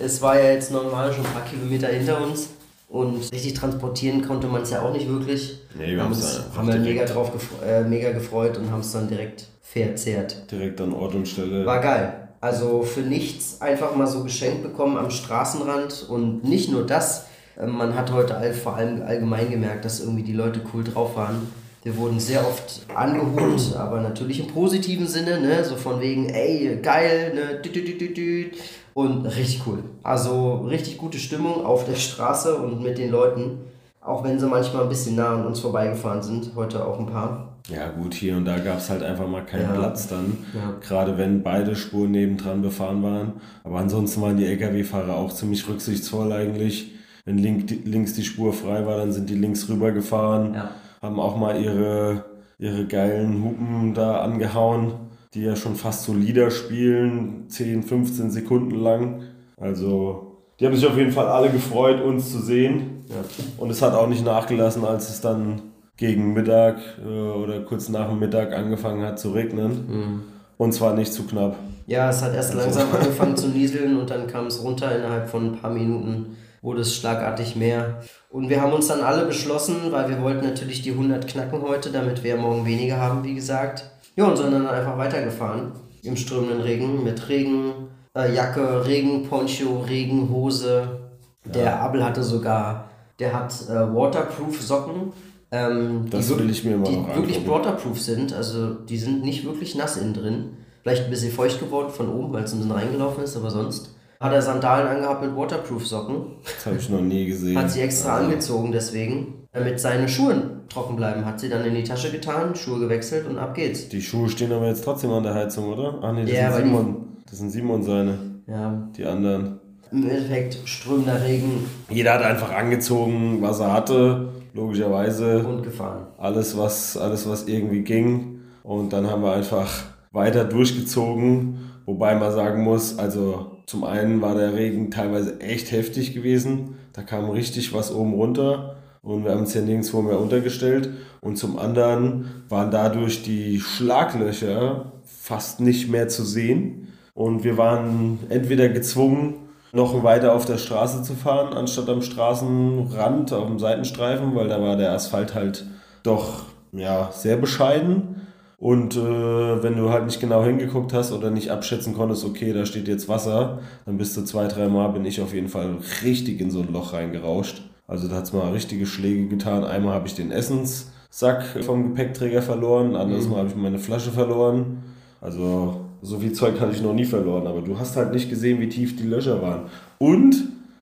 es 0.00 0.22
war 0.22 0.38
ja 0.38 0.52
jetzt 0.52 0.72
normal 0.72 1.12
schon 1.12 1.24
ein 1.24 1.32
paar 1.32 1.44
Kilometer 1.44 1.88
hinter 1.88 2.22
uns 2.22 2.50
und 2.88 3.32
richtig 3.32 3.54
transportieren 3.54 4.26
konnte 4.26 4.46
man 4.48 4.62
es 4.62 4.70
ja 4.70 4.82
auch 4.82 4.92
nicht 4.92 5.08
wirklich. 5.08 5.60
Nee, 5.78 5.94
wir 5.94 6.02
haben 6.02 6.12
uns 6.12 6.40
haben 6.56 6.68
wir 6.68 6.76
mega 6.76 7.04
drauf 7.04 7.32
gefreut, 7.32 7.60
äh, 7.66 7.82
mega 7.82 8.10
gefreut 8.10 8.56
und 8.56 8.70
haben 8.70 8.80
es 8.80 8.92
dann 8.92 9.08
direkt 9.08 9.46
verzehrt. 9.62 10.50
Direkt 10.50 10.80
an 10.80 10.92
Ort 10.92 11.14
und 11.14 11.28
Stelle. 11.28 11.64
War 11.64 11.80
geil. 11.80 12.28
Also 12.40 12.82
für 12.82 13.00
nichts 13.00 13.60
einfach 13.60 13.94
mal 13.94 14.06
so 14.06 14.24
geschenkt 14.24 14.62
bekommen 14.62 14.96
am 14.96 15.10
Straßenrand 15.10 16.06
und 16.08 16.42
nicht 16.42 16.70
nur 16.70 16.86
das. 16.86 17.26
Äh, 17.56 17.66
man 17.66 17.94
hat 17.94 18.12
heute 18.12 18.36
all, 18.36 18.52
vor 18.52 18.76
allem 18.76 19.02
allgemein 19.02 19.50
gemerkt, 19.50 19.84
dass 19.84 20.00
irgendwie 20.00 20.24
die 20.24 20.32
Leute 20.32 20.62
cool 20.72 20.82
drauf 20.82 21.16
waren. 21.16 21.52
Wir 21.82 21.96
wurden 21.96 22.20
sehr 22.20 22.46
oft 22.46 22.86
angeholt, 22.94 23.74
aber 23.78 24.00
natürlich 24.00 24.40
im 24.40 24.48
positiven 24.48 25.06
Sinne, 25.06 25.40
ne? 25.40 25.64
so 25.64 25.76
von 25.76 26.00
wegen, 26.00 26.28
ey, 26.28 26.78
geil, 26.82 27.32
ne? 27.34 27.60
Dü, 27.62 27.70
dü, 27.70 28.08
dü, 28.08 28.50
und 28.92 29.24
richtig 29.24 29.62
cool. 29.66 29.78
Also 30.02 30.56
richtig 30.68 30.98
gute 30.98 31.18
Stimmung 31.18 31.64
auf 31.64 31.84
der 31.84 31.94
Straße 31.94 32.56
und 32.56 32.82
mit 32.82 32.98
den 32.98 33.10
Leuten. 33.10 33.58
Auch 34.02 34.24
wenn 34.24 34.38
sie 34.38 34.46
manchmal 34.46 34.84
ein 34.84 34.88
bisschen 34.88 35.16
nah 35.16 35.34
an 35.34 35.46
uns 35.46 35.60
vorbeigefahren 35.60 36.22
sind, 36.22 36.52
heute 36.54 36.84
auch 36.84 36.98
ein 36.98 37.06
paar. 37.06 37.58
Ja, 37.68 37.88
gut, 37.90 38.14
hier 38.14 38.36
und 38.36 38.46
da 38.46 38.58
gab 38.58 38.78
es 38.78 38.90
halt 38.90 39.02
einfach 39.02 39.28
mal 39.28 39.44
keinen 39.44 39.68
ja. 39.68 39.72
Platz 39.72 40.08
dann. 40.08 40.38
Ja. 40.54 40.74
Gerade 40.80 41.16
wenn 41.18 41.42
beide 41.42 41.76
Spuren 41.76 42.10
nebendran 42.10 42.62
befahren 42.62 43.02
waren. 43.02 43.34
Aber 43.62 43.78
ansonsten 43.78 44.22
waren 44.22 44.36
die 44.36 44.46
Lkw-Fahrer 44.46 45.14
auch 45.14 45.32
ziemlich 45.32 45.68
rücksichtsvoll 45.68 46.32
eigentlich. 46.32 46.92
Wenn 47.24 47.38
link, 47.38 47.70
links 47.84 48.14
die 48.14 48.24
Spur 48.24 48.52
frei 48.52 48.86
war, 48.86 48.96
dann 48.96 49.12
sind 49.12 49.28
die 49.28 49.34
links 49.34 49.68
rüber 49.68 49.92
gefahren. 49.92 50.54
Ja. 50.54 50.70
Haben 51.00 51.20
auch 51.20 51.36
mal 51.36 51.60
ihre, 51.60 52.24
ihre 52.58 52.86
geilen 52.86 53.42
Hupen 53.42 53.94
da 53.94 54.20
angehauen 54.20 55.10
die 55.34 55.42
ja 55.42 55.54
schon 55.56 55.76
fast 55.76 56.04
so 56.04 56.12
Lieder 56.12 56.50
spielen, 56.50 57.44
10, 57.48 57.82
15 57.82 58.30
Sekunden 58.30 58.74
lang. 58.74 59.22
Also, 59.56 60.38
die 60.58 60.66
haben 60.66 60.74
sich 60.74 60.86
auf 60.86 60.96
jeden 60.96 61.12
Fall 61.12 61.28
alle 61.28 61.50
gefreut, 61.50 62.02
uns 62.02 62.32
zu 62.32 62.40
sehen. 62.40 63.04
Ja. 63.08 63.24
Und 63.58 63.70
es 63.70 63.80
hat 63.80 63.94
auch 63.94 64.08
nicht 64.08 64.24
nachgelassen, 64.24 64.84
als 64.84 65.08
es 65.08 65.20
dann 65.20 65.62
gegen 65.96 66.32
Mittag 66.32 66.78
äh, 67.04 67.08
oder 67.08 67.60
kurz 67.60 67.88
nach 67.88 68.08
dem 68.08 68.18
Mittag 68.18 68.52
angefangen 68.52 69.04
hat 69.04 69.18
zu 69.18 69.30
regnen. 69.30 69.70
Mhm. 69.70 70.22
Und 70.56 70.72
zwar 70.72 70.94
nicht 70.94 71.12
zu 71.12 71.24
knapp. 71.26 71.56
Ja, 71.90 72.08
es 72.08 72.22
hat 72.22 72.34
erst 72.34 72.54
also. 72.54 72.62
langsam 72.62 72.88
angefangen 73.00 73.36
zu 73.36 73.48
nieseln 73.48 73.98
und 73.98 74.08
dann 74.10 74.28
kam 74.28 74.46
es 74.46 74.62
runter 74.62 74.96
innerhalb 74.96 75.28
von 75.28 75.46
ein 75.54 75.56
paar 75.60 75.70
Minuten 75.72 76.36
wurde 76.62 76.82
es 76.82 76.94
schlagartig 76.94 77.56
mehr. 77.56 78.00
Und 78.30 78.48
wir 78.50 78.60
haben 78.60 78.72
uns 78.72 78.86
dann 78.88 79.00
alle 79.00 79.24
beschlossen, 79.24 79.76
weil 79.90 80.08
wir 80.10 80.20
wollten 80.22 80.44
natürlich 80.44 80.82
die 80.82 80.90
100 80.92 81.26
knacken 81.26 81.62
heute, 81.62 81.90
damit 81.90 82.22
wir 82.22 82.36
morgen 82.36 82.64
weniger 82.66 82.98
haben, 82.98 83.24
wie 83.24 83.34
gesagt. 83.34 83.90
Ja, 84.14 84.26
und 84.26 84.36
sind 84.36 84.52
dann 84.52 84.66
einfach 84.66 84.98
weitergefahren 84.98 85.72
im 86.02 86.16
strömenden 86.16 86.60
Regen 86.60 87.02
mit 87.02 87.28
Regen, 87.28 87.72
Äh, 88.14 88.34
Jacke, 88.34 88.84
Regenponcho, 88.86 89.80
Regenhose. 89.88 91.00
Der 91.44 91.64
Ja. 91.64 91.78
Abel 91.80 92.04
hatte 92.04 92.22
sogar, 92.22 92.90
der 93.18 93.32
hat 93.32 93.52
äh, 93.68 93.72
Waterproof 93.94 94.60
Socken. 94.60 95.12
Ähm, 95.50 96.06
Das 96.10 96.28
die, 96.28 96.38
will 96.38 96.50
ich 96.50 96.64
mir 96.64 96.76
mal 96.76 96.90
die 96.90 97.16
wirklich 97.16 97.48
waterproof 97.48 98.00
sind. 98.00 98.32
Also 98.34 98.74
die 98.74 98.98
sind 98.98 99.24
nicht 99.24 99.44
wirklich 99.44 99.74
nass 99.76 99.96
innen 99.96 100.14
drin. 100.14 100.44
Vielleicht 100.82 101.04
ein 101.04 101.10
bisschen 101.10 101.32
feucht 101.32 101.60
geworden 101.60 101.90
von 101.90 102.08
oben, 102.08 102.32
weil 102.32 102.44
es 102.44 102.52
ein 102.52 102.58
bisschen 102.58 102.72
reingelaufen 102.72 103.22
ist, 103.24 103.36
aber 103.36 103.50
sonst 103.50 103.94
hat 104.18 104.32
er 104.32 104.42
Sandalen 104.42 104.86
angehabt 104.86 105.22
mit 105.22 105.34
Waterproof 105.36 105.86
Socken. 105.86 106.22
Das 106.44 106.66
habe 106.66 106.76
ich 106.76 106.88
noch 106.90 107.00
nie 107.00 107.26
gesehen. 107.26 107.56
Hat 107.58 107.70
sie 107.70 107.80
extra 107.80 108.16
Also, 108.16 108.24
angezogen 108.26 108.72
deswegen, 108.72 109.46
damit 109.52 109.80
seine 109.80 110.08
Schuhe 110.08 110.42
trocken 110.68 110.96
bleiben. 110.96 111.24
Hat 111.24 111.40
sie 111.40 111.48
dann 111.48 111.64
in 111.64 111.74
die 111.74 111.82
Tasche 111.84 112.10
getan, 112.10 112.54
Schuhe 112.54 112.78
gewechselt 112.80 113.26
und 113.26 113.38
ab 113.38 113.54
geht's. 113.54 113.88
Die 113.88 114.00
Schuhe 114.02 114.28
stehen 114.28 114.52
aber 114.52 114.66
jetzt 114.68 114.84
trotzdem 114.84 115.10
an 115.10 115.22
der 115.22 115.34
Heizung, 115.34 115.72
oder? 115.72 115.98
Ach 116.02 116.12
nee, 116.12 116.22
das, 116.24 116.32
Ja, 116.32 116.52
sind, 116.52 116.64
Simon, 116.66 116.96
das 117.28 117.38
sind 117.38 117.50
Simon 117.50 117.82
seine, 117.82 118.18
Ja, 118.46 118.88
die 118.96 119.04
anderen. 119.06 119.58
im 119.90 120.02
Endeffekt 120.08 120.58
strömender 120.66 121.22
Regen 121.24 121.64
Jeder 121.88 122.14
hat 122.14 122.22
einfach 122.22 122.52
angezogen, 122.52 123.38
was 123.40 123.58
er 123.60 123.72
hatte, 123.72 124.28
logischerweise. 124.54 125.38
und 125.46 125.62
gefahren. 125.62 126.06
Alles 126.18 126.56
was, 126.56 126.96
alles, 126.96 127.28
was 127.28 127.48
irgendwie 127.48 127.82
ging. 127.82 128.40
Und 128.62 128.92
dann 128.92 129.10
haben 129.10 129.22
wir 129.22 129.32
einfach 129.32 129.68
weiter 130.12 130.44
durchgezogen. 130.44 131.70
Wobei 131.86 132.14
man 132.14 132.32
sagen 132.32 132.62
muss, 132.62 132.98
also 132.98 133.58
zum 133.66 133.84
einen 133.84 134.20
war 134.20 134.34
der 134.34 134.54
Regen 134.54 134.90
teilweise 134.90 135.40
echt 135.40 135.72
heftig 135.72 136.14
gewesen. 136.14 136.76
Da 136.92 137.02
kam 137.02 137.30
richtig 137.30 137.72
was 137.72 137.94
oben 137.94 138.14
runter. 138.14 138.76
Und 139.02 139.24
wir 139.24 139.32
haben 139.32 139.44
es 139.44 139.54
ja 139.54 139.62
nirgendwo 139.62 140.02
mehr 140.02 140.20
untergestellt. 140.20 140.90
Und 141.20 141.36
zum 141.36 141.58
anderen 141.58 142.44
waren 142.48 142.70
dadurch 142.70 143.22
die 143.22 143.60
Schlaglöcher 143.60 144.92
fast 145.04 145.60
nicht 145.60 145.90
mehr 145.90 146.08
zu 146.08 146.24
sehen. 146.24 146.88
Und 147.14 147.44
wir 147.44 147.56
waren 147.56 148.18
entweder 148.28 148.68
gezwungen, 148.68 149.34
noch 149.72 150.02
weiter 150.02 150.34
auf 150.34 150.46
der 150.46 150.58
Straße 150.58 151.02
zu 151.02 151.14
fahren, 151.14 151.54
anstatt 151.54 151.88
am 151.88 152.02
Straßenrand, 152.02 153.32
auf 153.32 153.46
dem 153.46 153.58
Seitenstreifen, 153.58 154.34
weil 154.34 154.48
da 154.48 154.60
war 154.60 154.76
der 154.76 154.92
Asphalt 154.92 155.34
halt 155.34 155.64
doch 156.02 156.44
ja, 156.72 157.10
sehr 157.12 157.36
bescheiden. 157.36 158.26
Und 158.60 158.94
äh, 158.94 159.62
wenn 159.62 159.76
du 159.76 159.88
halt 159.88 160.04
nicht 160.04 160.20
genau 160.20 160.44
hingeguckt 160.44 160.92
hast 160.92 161.12
oder 161.12 161.30
nicht 161.30 161.50
abschätzen 161.50 161.94
konntest, 161.94 162.26
okay, 162.26 162.52
da 162.52 162.66
steht 162.66 162.88
jetzt 162.88 163.08
Wasser, 163.08 163.60
dann 163.86 163.96
bist 163.96 164.14
du 164.18 164.22
zwei, 164.22 164.48
dreimal, 164.48 164.92
bin 164.92 165.06
ich 165.06 165.22
auf 165.22 165.32
jeden 165.32 165.48
Fall 165.48 165.78
richtig 166.04 166.42
in 166.42 166.50
so 166.50 166.60
ein 166.60 166.70
Loch 166.70 166.92
reingerauscht. 166.92 167.62
Also 167.88 168.06
da 168.06 168.16
hat 168.16 168.24
es 168.24 168.34
mal 168.34 168.52
richtige 168.52 168.84
Schläge 168.84 169.28
getan. 169.28 169.64
Einmal 169.64 169.94
habe 169.94 170.06
ich 170.06 170.14
den 170.14 170.30
Essenssack 170.30 171.42
vom 171.62 171.84
Gepäckträger 171.84 172.42
verloren, 172.42 172.96
anderes 172.96 173.28
Mal 173.28 173.38
habe 173.38 173.48
ich 173.48 173.56
meine 173.56 173.78
Flasche 173.78 174.10
verloren. 174.10 174.82
Also 175.22 175.86
so 176.02 176.18
viel 176.18 176.34
Zeug 176.34 176.60
hatte 176.60 176.72
ich 176.72 176.82
noch 176.82 176.94
nie 176.94 177.06
verloren, 177.06 177.46
aber 177.46 177.62
du 177.62 177.78
hast 177.78 177.96
halt 177.96 178.12
nicht 178.12 178.28
gesehen, 178.28 178.60
wie 178.60 178.68
tief 178.68 178.94
die 178.94 179.06
Löcher 179.06 179.40
waren. 179.40 179.62
Und 179.96 180.36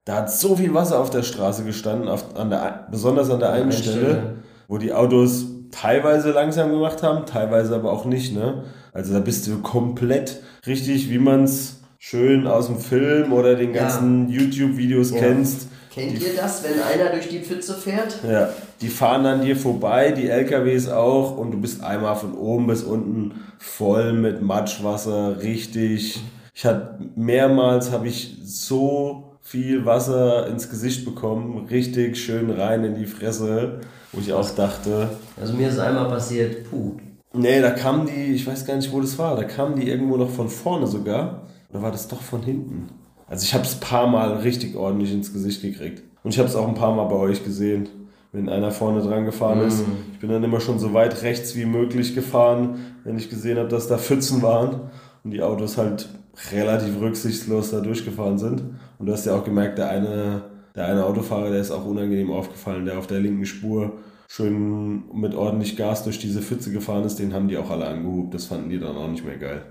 da 0.04 0.16
hat 0.16 0.32
so 0.32 0.56
viel 0.56 0.74
Wasser 0.74 0.98
auf 0.98 1.10
der 1.10 1.22
Straße 1.22 1.62
gestanden, 1.62 2.08
auf, 2.08 2.36
an 2.36 2.50
der, 2.50 2.88
besonders 2.90 3.30
an 3.30 3.38
der 3.38 3.52
einen 3.52 3.64
einen 3.64 3.72
Stelle, 3.72 4.00
Stelle. 4.00 4.34
wo 4.66 4.78
die 4.78 4.92
Autos 4.92 5.46
teilweise 5.70 6.30
langsam 6.32 6.70
gemacht 6.70 7.02
haben, 7.02 7.26
teilweise 7.26 7.74
aber 7.74 7.92
auch 7.92 8.04
nicht. 8.04 8.34
Ne? 8.34 8.64
Also 8.92 9.12
da 9.12 9.20
bist 9.20 9.46
du 9.46 9.58
komplett 9.60 10.40
richtig, 10.66 11.10
wie 11.10 11.18
man 11.18 11.44
es 11.44 11.80
schön 11.98 12.46
aus 12.46 12.66
dem 12.66 12.78
Film 12.78 13.32
oder 13.32 13.54
den 13.54 13.74
Ja. 13.74 13.82
ganzen 13.82 14.28
YouTube-Videos 14.28 15.10
Ja. 15.12 15.18
kennst. 15.20 15.68
Kennt 15.92 16.20
ihr 16.20 16.36
das, 16.36 16.62
wenn 16.62 16.80
einer 16.80 17.10
durch 17.10 17.28
die 17.28 17.40
Pfütze 17.40 17.74
fährt? 17.74 18.18
Ja, 18.28 18.50
die 18.80 18.86
fahren 18.88 19.26
an 19.26 19.40
dir 19.42 19.56
vorbei, 19.56 20.12
die 20.12 20.28
LKWs 20.28 20.88
auch, 20.88 21.36
und 21.36 21.50
du 21.50 21.60
bist 21.60 21.82
einmal 21.82 22.14
von 22.14 22.34
oben 22.34 22.68
bis 22.68 22.84
unten 22.84 23.32
voll 23.58 24.12
mit 24.12 24.40
Matschwasser, 24.40 25.40
richtig. 25.42 26.22
Ich 26.54 26.64
hatte 26.64 26.98
mehrmals 27.16 27.90
habe 27.90 28.06
ich 28.06 28.36
so 28.44 29.27
viel 29.48 29.86
Wasser 29.86 30.46
ins 30.48 30.68
Gesicht 30.68 31.06
bekommen, 31.06 31.66
richtig 31.70 32.18
schön 32.22 32.50
rein 32.50 32.84
in 32.84 32.94
die 32.96 33.06
Fresse, 33.06 33.80
wo 34.12 34.20
ich 34.20 34.30
auch 34.34 34.50
dachte, 34.50 35.08
Also 35.40 35.54
mir 35.54 35.68
ist 35.68 35.78
einmal 35.78 36.06
passiert, 36.08 36.68
puh. 36.68 36.96
nee, 37.32 37.58
da 37.62 37.70
kamen 37.70 38.06
die, 38.06 38.34
ich 38.34 38.46
weiß 38.46 38.66
gar 38.66 38.76
nicht, 38.76 38.92
wo 38.92 39.00
das 39.00 39.18
war, 39.18 39.36
da 39.36 39.44
kamen 39.44 39.76
die 39.76 39.88
irgendwo 39.88 40.18
noch 40.18 40.28
von 40.28 40.50
vorne 40.50 40.86
sogar, 40.86 41.46
oder 41.70 41.80
war 41.80 41.90
das 41.90 42.08
doch 42.08 42.20
von 42.20 42.42
hinten? 42.42 42.88
Also 43.26 43.44
ich 43.44 43.54
habe 43.54 43.64
es 43.64 43.74
ein 43.74 43.80
paar 43.80 44.06
Mal 44.06 44.34
richtig 44.38 44.76
ordentlich 44.76 45.12
ins 45.12 45.32
Gesicht 45.32 45.62
gekriegt. 45.62 46.02
Und 46.22 46.32
ich 46.32 46.38
habe 46.38 46.48
es 46.48 46.54
auch 46.54 46.68
ein 46.68 46.74
paar 46.74 46.94
Mal 46.94 47.04
bei 47.04 47.16
euch 47.16 47.42
gesehen, 47.42 47.88
wenn 48.32 48.50
einer 48.50 48.70
vorne 48.70 49.00
dran 49.00 49.24
gefahren 49.24 49.62
ist. 49.66 49.82
Ich 50.12 50.18
bin 50.18 50.28
dann 50.28 50.44
immer 50.44 50.60
schon 50.60 50.78
so 50.78 50.92
weit 50.92 51.22
rechts 51.22 51.56
wie 51.56 51.64
möglich 51.64 52.14
gefahren, 52.14 52.76
wenn 53.04 53.16
ich 53.16 53.30
gesehen 53.30 53.56
habe, 53.56 53.68
dass 53.68 53.88
da 53.88 53.96
Pfützen 53.96 54.42
waren 54.42 54.90
und 55.24 55.30
die 55.30 55.42
Autos 55.42 55.78
halt 55.78 56.08
relativ 56.52 57.00
rücksichtslos 57.00 57.70
da 57.70 57.80
durchgefahren 57.80 58.36
sind. 58.38 58.62
Und 58.98 59.06
du 59.06 59.12
hast 59.12 59.26
ja 59.26 59.34
auch 59.34 59.44
gemerkt, 59.44 59.78
der 59.78 59.90
eine, 59.90 60.42
der 60.74 60.86
eine 60.86 61.04
Autofahrer, 61.04 61.50
der 61.50 61.60
ist 61.60 61.70
auch 61.70 61.84
unangenehm 61.84 62.30
aufgefallen, 62.30 62.84
der 62.84 62.98
auf 62.98 63.06
der 63.06 63.20
linken 63.20 63.46
Spur 63.46 63.92
schön 64.28 65.04
mit 65.14 65.34
ordentlich 65.34 65.76
Gas 65.76 66.04
durch 66.04 66.18
diese 66.18 66.42
Pfütze 66.42 66.70
gefahren 66.70 67.04
ist, 67.04 67.18
den 67.18 67.32
haben 67.32 67.48
die 67.48 67.56
auch 67.56 67.70
alle 67.70 67.86
angehubt. 67.86 68.34
Das 68.34 68.44
fanden 68.46 68.68
die 68.68 68.78
dann 68.78 68.96
auch 68.96 69.08
nicht 69.08 69.24
mehr 69.24 69.38
geil. 69.38 69.62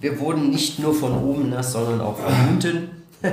Wir 0.00 0.18
wurden 0.20 0.50
nicht 0.50 0.78
nur 0.78 0.94
von 0.94 1.22
oben 1.22 1.50
nass, 1.50 1.72
sondern 1.72 2.00
auch 2.00 2.16
von 2.16 2.32
unten. 2.48 2.90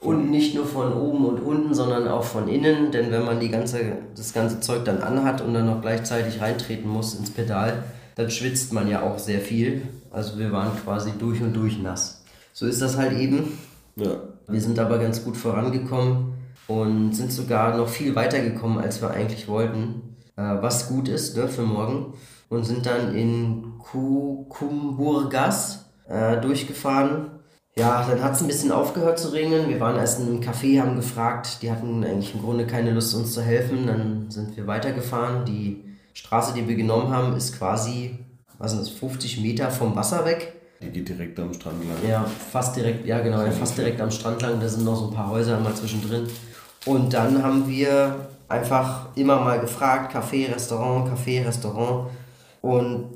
Und 0.00 0.30
nicht 0.30 0.54
nur 0.54 0.64
von 0.64 0.94
oben 0.94 1.26
und 1.26 1.40
unten, 1.40 1.74
sondern 1.74 2.08
auch 2.08 2.24
von 2.24 2.48
innen. 2.48 2.90
Denn 2.90 3.10
wenn 3.10 3.22
man 3.22 3.38
die 3.38 3.50
ganze, 3.50 3.98
das 4.16 4.32
ganze 4.32 4.58
Zeug 4.60 4.86
dann 4.86 5.02
anhat 5.02 5.42
und 5.42 5.52
dann 5.52 5.66
noch 5.66 5.82
gleichzeitig 5.82 6.40
reintreten 6.40 6.88
muss 6.88 7.14
ins 7.14 7.30
Pedal, 7.30 7.84
dann 8.14 8.30
schwitzt 8.30 8.72
man 8.72 8.88
ja 8.88 9.02
auch 9.02 9.18
sehr 9.18 9.40
viel. 9.40 9.82
Also 10.10 10.38
wir 10.38 10.52
waren 10.52 10.72
quasi 10.82 11.10
durch 11.18 11.42
und 11.42 11.52
durch 11.52 11.78
nass. 11.78 12.24
So 12.54 12.64
ist 12.66 12.80
das 12.80 12.96
halt 12.96 13.12
eben. 13.12 13.58
Ja. 14.00 14.16
Wir 14.48 14.60
sind 14.60 14.78
aber 14.78 14.98
ganz 14.98 15.24
gut 15.24 15.36
vorangekommen 15.36 16.34
und 16.66 17.12
sind 17.12 17.32
sogar 17.32 17.76
noch 17.76 17.88
viel 17.88 18.16
weiter 18.16 18.40
gekommen, 18.40 18.78
als 18.78 19.00
wir 19.00 19.10
eigentlich 19.10 19.48
wollten. 19.48 20.16
Äh, 20.36 20.62
was 20.62 20.88
gut 20.88 21.08
ist 21.08 21.36
ne, 21.36 21.48
für 21.48 21.62
morgen. 21.62 22.14
Und 22.48 22.64
sind 22.64 22.86
dann 22.86 23.14
in 23.14 23.78
Kukumburgas 23.78 25.90
äh, 26.08 26.40
durchgefahren. 26.40 27.30
Ja, 27.76 28.04
dann 28.08 28.22
hat 28.22 28.34
es 28.34 28.40
ein 28.40 28.48
bisschen 28.48 28.72
aufgehört 28.72 29.20
zu 29.20 29.28
regnen. 29.28 29.68
Wir 29.68 29.78
waren 29.78 29.96
erst 29.96 30.20
in 30.20 30.26
einem 30.26 30.40
Café, 30.40 30.80
haben 30.80 30.96
gefragt. 30.96 31.62
Die 31.62 31.70
hatten 31.70 32.04
eigentlich 32.04 32.34
im 32.34 32.42
Grunde 32.42 32.66
keine 32.66 32.90
Lust, 32.90 33.14
uns 33.14 33.32
zu 33.32 33.42
helfen. 33.42 33.86
Dann 33.86 34.30
sind 34.30 34.56
wir 34.56 34.66
weitergefahren. 34.66 35.44
Die 35.44 35.84
Straße, 36.12 36.54
die 36.54 36.66
wir 36.66 36.74
genommen 36.74 37.10
haben, 37.10 37.36
ist 37.36 37.56
quasi, 37.56 38.18
was 38.58 38.72
sind 38.72 38.80
das, 38.80 38.90
50 38.90 39.40
Meter 39.40 39.70
vom 39.70 39.94
Wasser 39.94 40.24
weg. 40.24 40.59
Die 40.82 40.88
geht 40.88 41.08
direkt 41.08 41.38
am 41.38 41.52
Strand 41.52 41.84
lang. 41.84 42.10
Ja, 42.10 42.24
fast 42.24 42.76
direkt, 42.76 43.06
ja 43.06 43.20
genau, 43.20 43.42
ja, 43.42 43.50
fast 43.50 43.76
direkt 43.76 44.00
am 44.00 44.10
Strand 44.10 44.40
lang. 44.42 44.60
Da 44.60 44.68
sind 44.68 44.84
noch 44.84 44.96
so 44.96 45.08
ein 45.08 45.14
paar 45.14 45.30
Häuser 45.30 45.60
mal 45.60 45.74
zwischendrin. 45.74 46.26
Und 46.86 47.12
dann 47.12 47.42
haben 47.42 47.68
wir 47.68 48.28
einfach 48.48 49.08
immer 49.14 49.40
mal 49.40 49.60
gefragt, 49.60 50.14
Café, 50.14 50.52
Restaurant, 50.52 51.10
Café, 51.10 51.44
Restaurant. 51.46 52.08
Und 52.62 53.14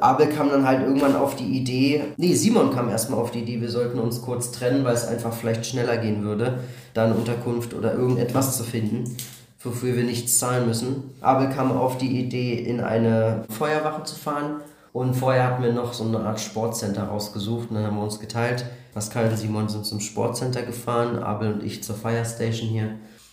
Abel 0.00 0.28
kam 0.28 0.50
dann 0.50 0.66
halt 0.66 0.82
irgendwann 0.82 1.16
auf 1.16 1.36
die 1.36 1.58
Idee, 1.58 2.04
nee, 2.16 2.34
Simon 2.34 2.70
kam 2.72 2.88
erstmal 2.88 3.20
auf 3.20 3.30
die 3.30 3.40
Idee, 3.40 3.60
wir 3.60 3.70
sollten 3.70 3.98
uns 3.98 4.22
kurz 4.22 4.50
trennen, 4.50 4.84
weil 4.84 4.94
es 4.94 5.06
einfach 5.06 5.32
vielleicht 5.32 5.66
schneller 5.66 5.96
gehen 5.96 6.22
würde, 6.22 6.60
da 6.94 7.04
eine 7.04 7.14
Unterkunft 7.14 7.74
oder 7.74 7.94
irgendetwas 7.94 8.56
zu 8.56 8.64
finden, 8.64 9.16
wofür 9.62 9.96
wir 9.96 10.04
nichts 10.04 10.38
zahlen 10.38 10.66
müssen. 10.66 11.14
Abel 11.20 11.48
kam 11.48 11.72
auf 11.72 11.96
die 11.96 12.20
Idee, 12.20 12.54
in 12.54 12.80
eine 12.80 13.44
Feuerwache 13.48 14.04
zu 14.04 14.16
fahren. 14.16 14.60
Und 14.92 15.14
vorher 15.14 15.44
hatten 15.44 15.62
wir 15.62 15.72
noch 15.72 15.92
so 15.92 16.04
eine 16.04 16.20
Art 16.20 16.40
Sportcenter 16.40 17.04
rausgesucht 17.04 17.70
und 17.70 17.76
dann 17.76 17.86
haben 17.86 17.96
wir 17.96 18.02
uns 18.02 18.20
geteilt. 18.20 18.64
Pascal 18.94 19.28
und 19.28 19.36
Simon 19.36 19.68
sind 19.68 19.84
zum 19.84 20.00
Sportcenter 20.00 20.62
gefahren, 20.62 21.18
Abel 21.18 21.52
und 21.52 21.62
ich 21.62 21.82
zur 21.82 21.94
Fire 21.94 22.24
Station 22.24 22.68
hier. 22.68 22.90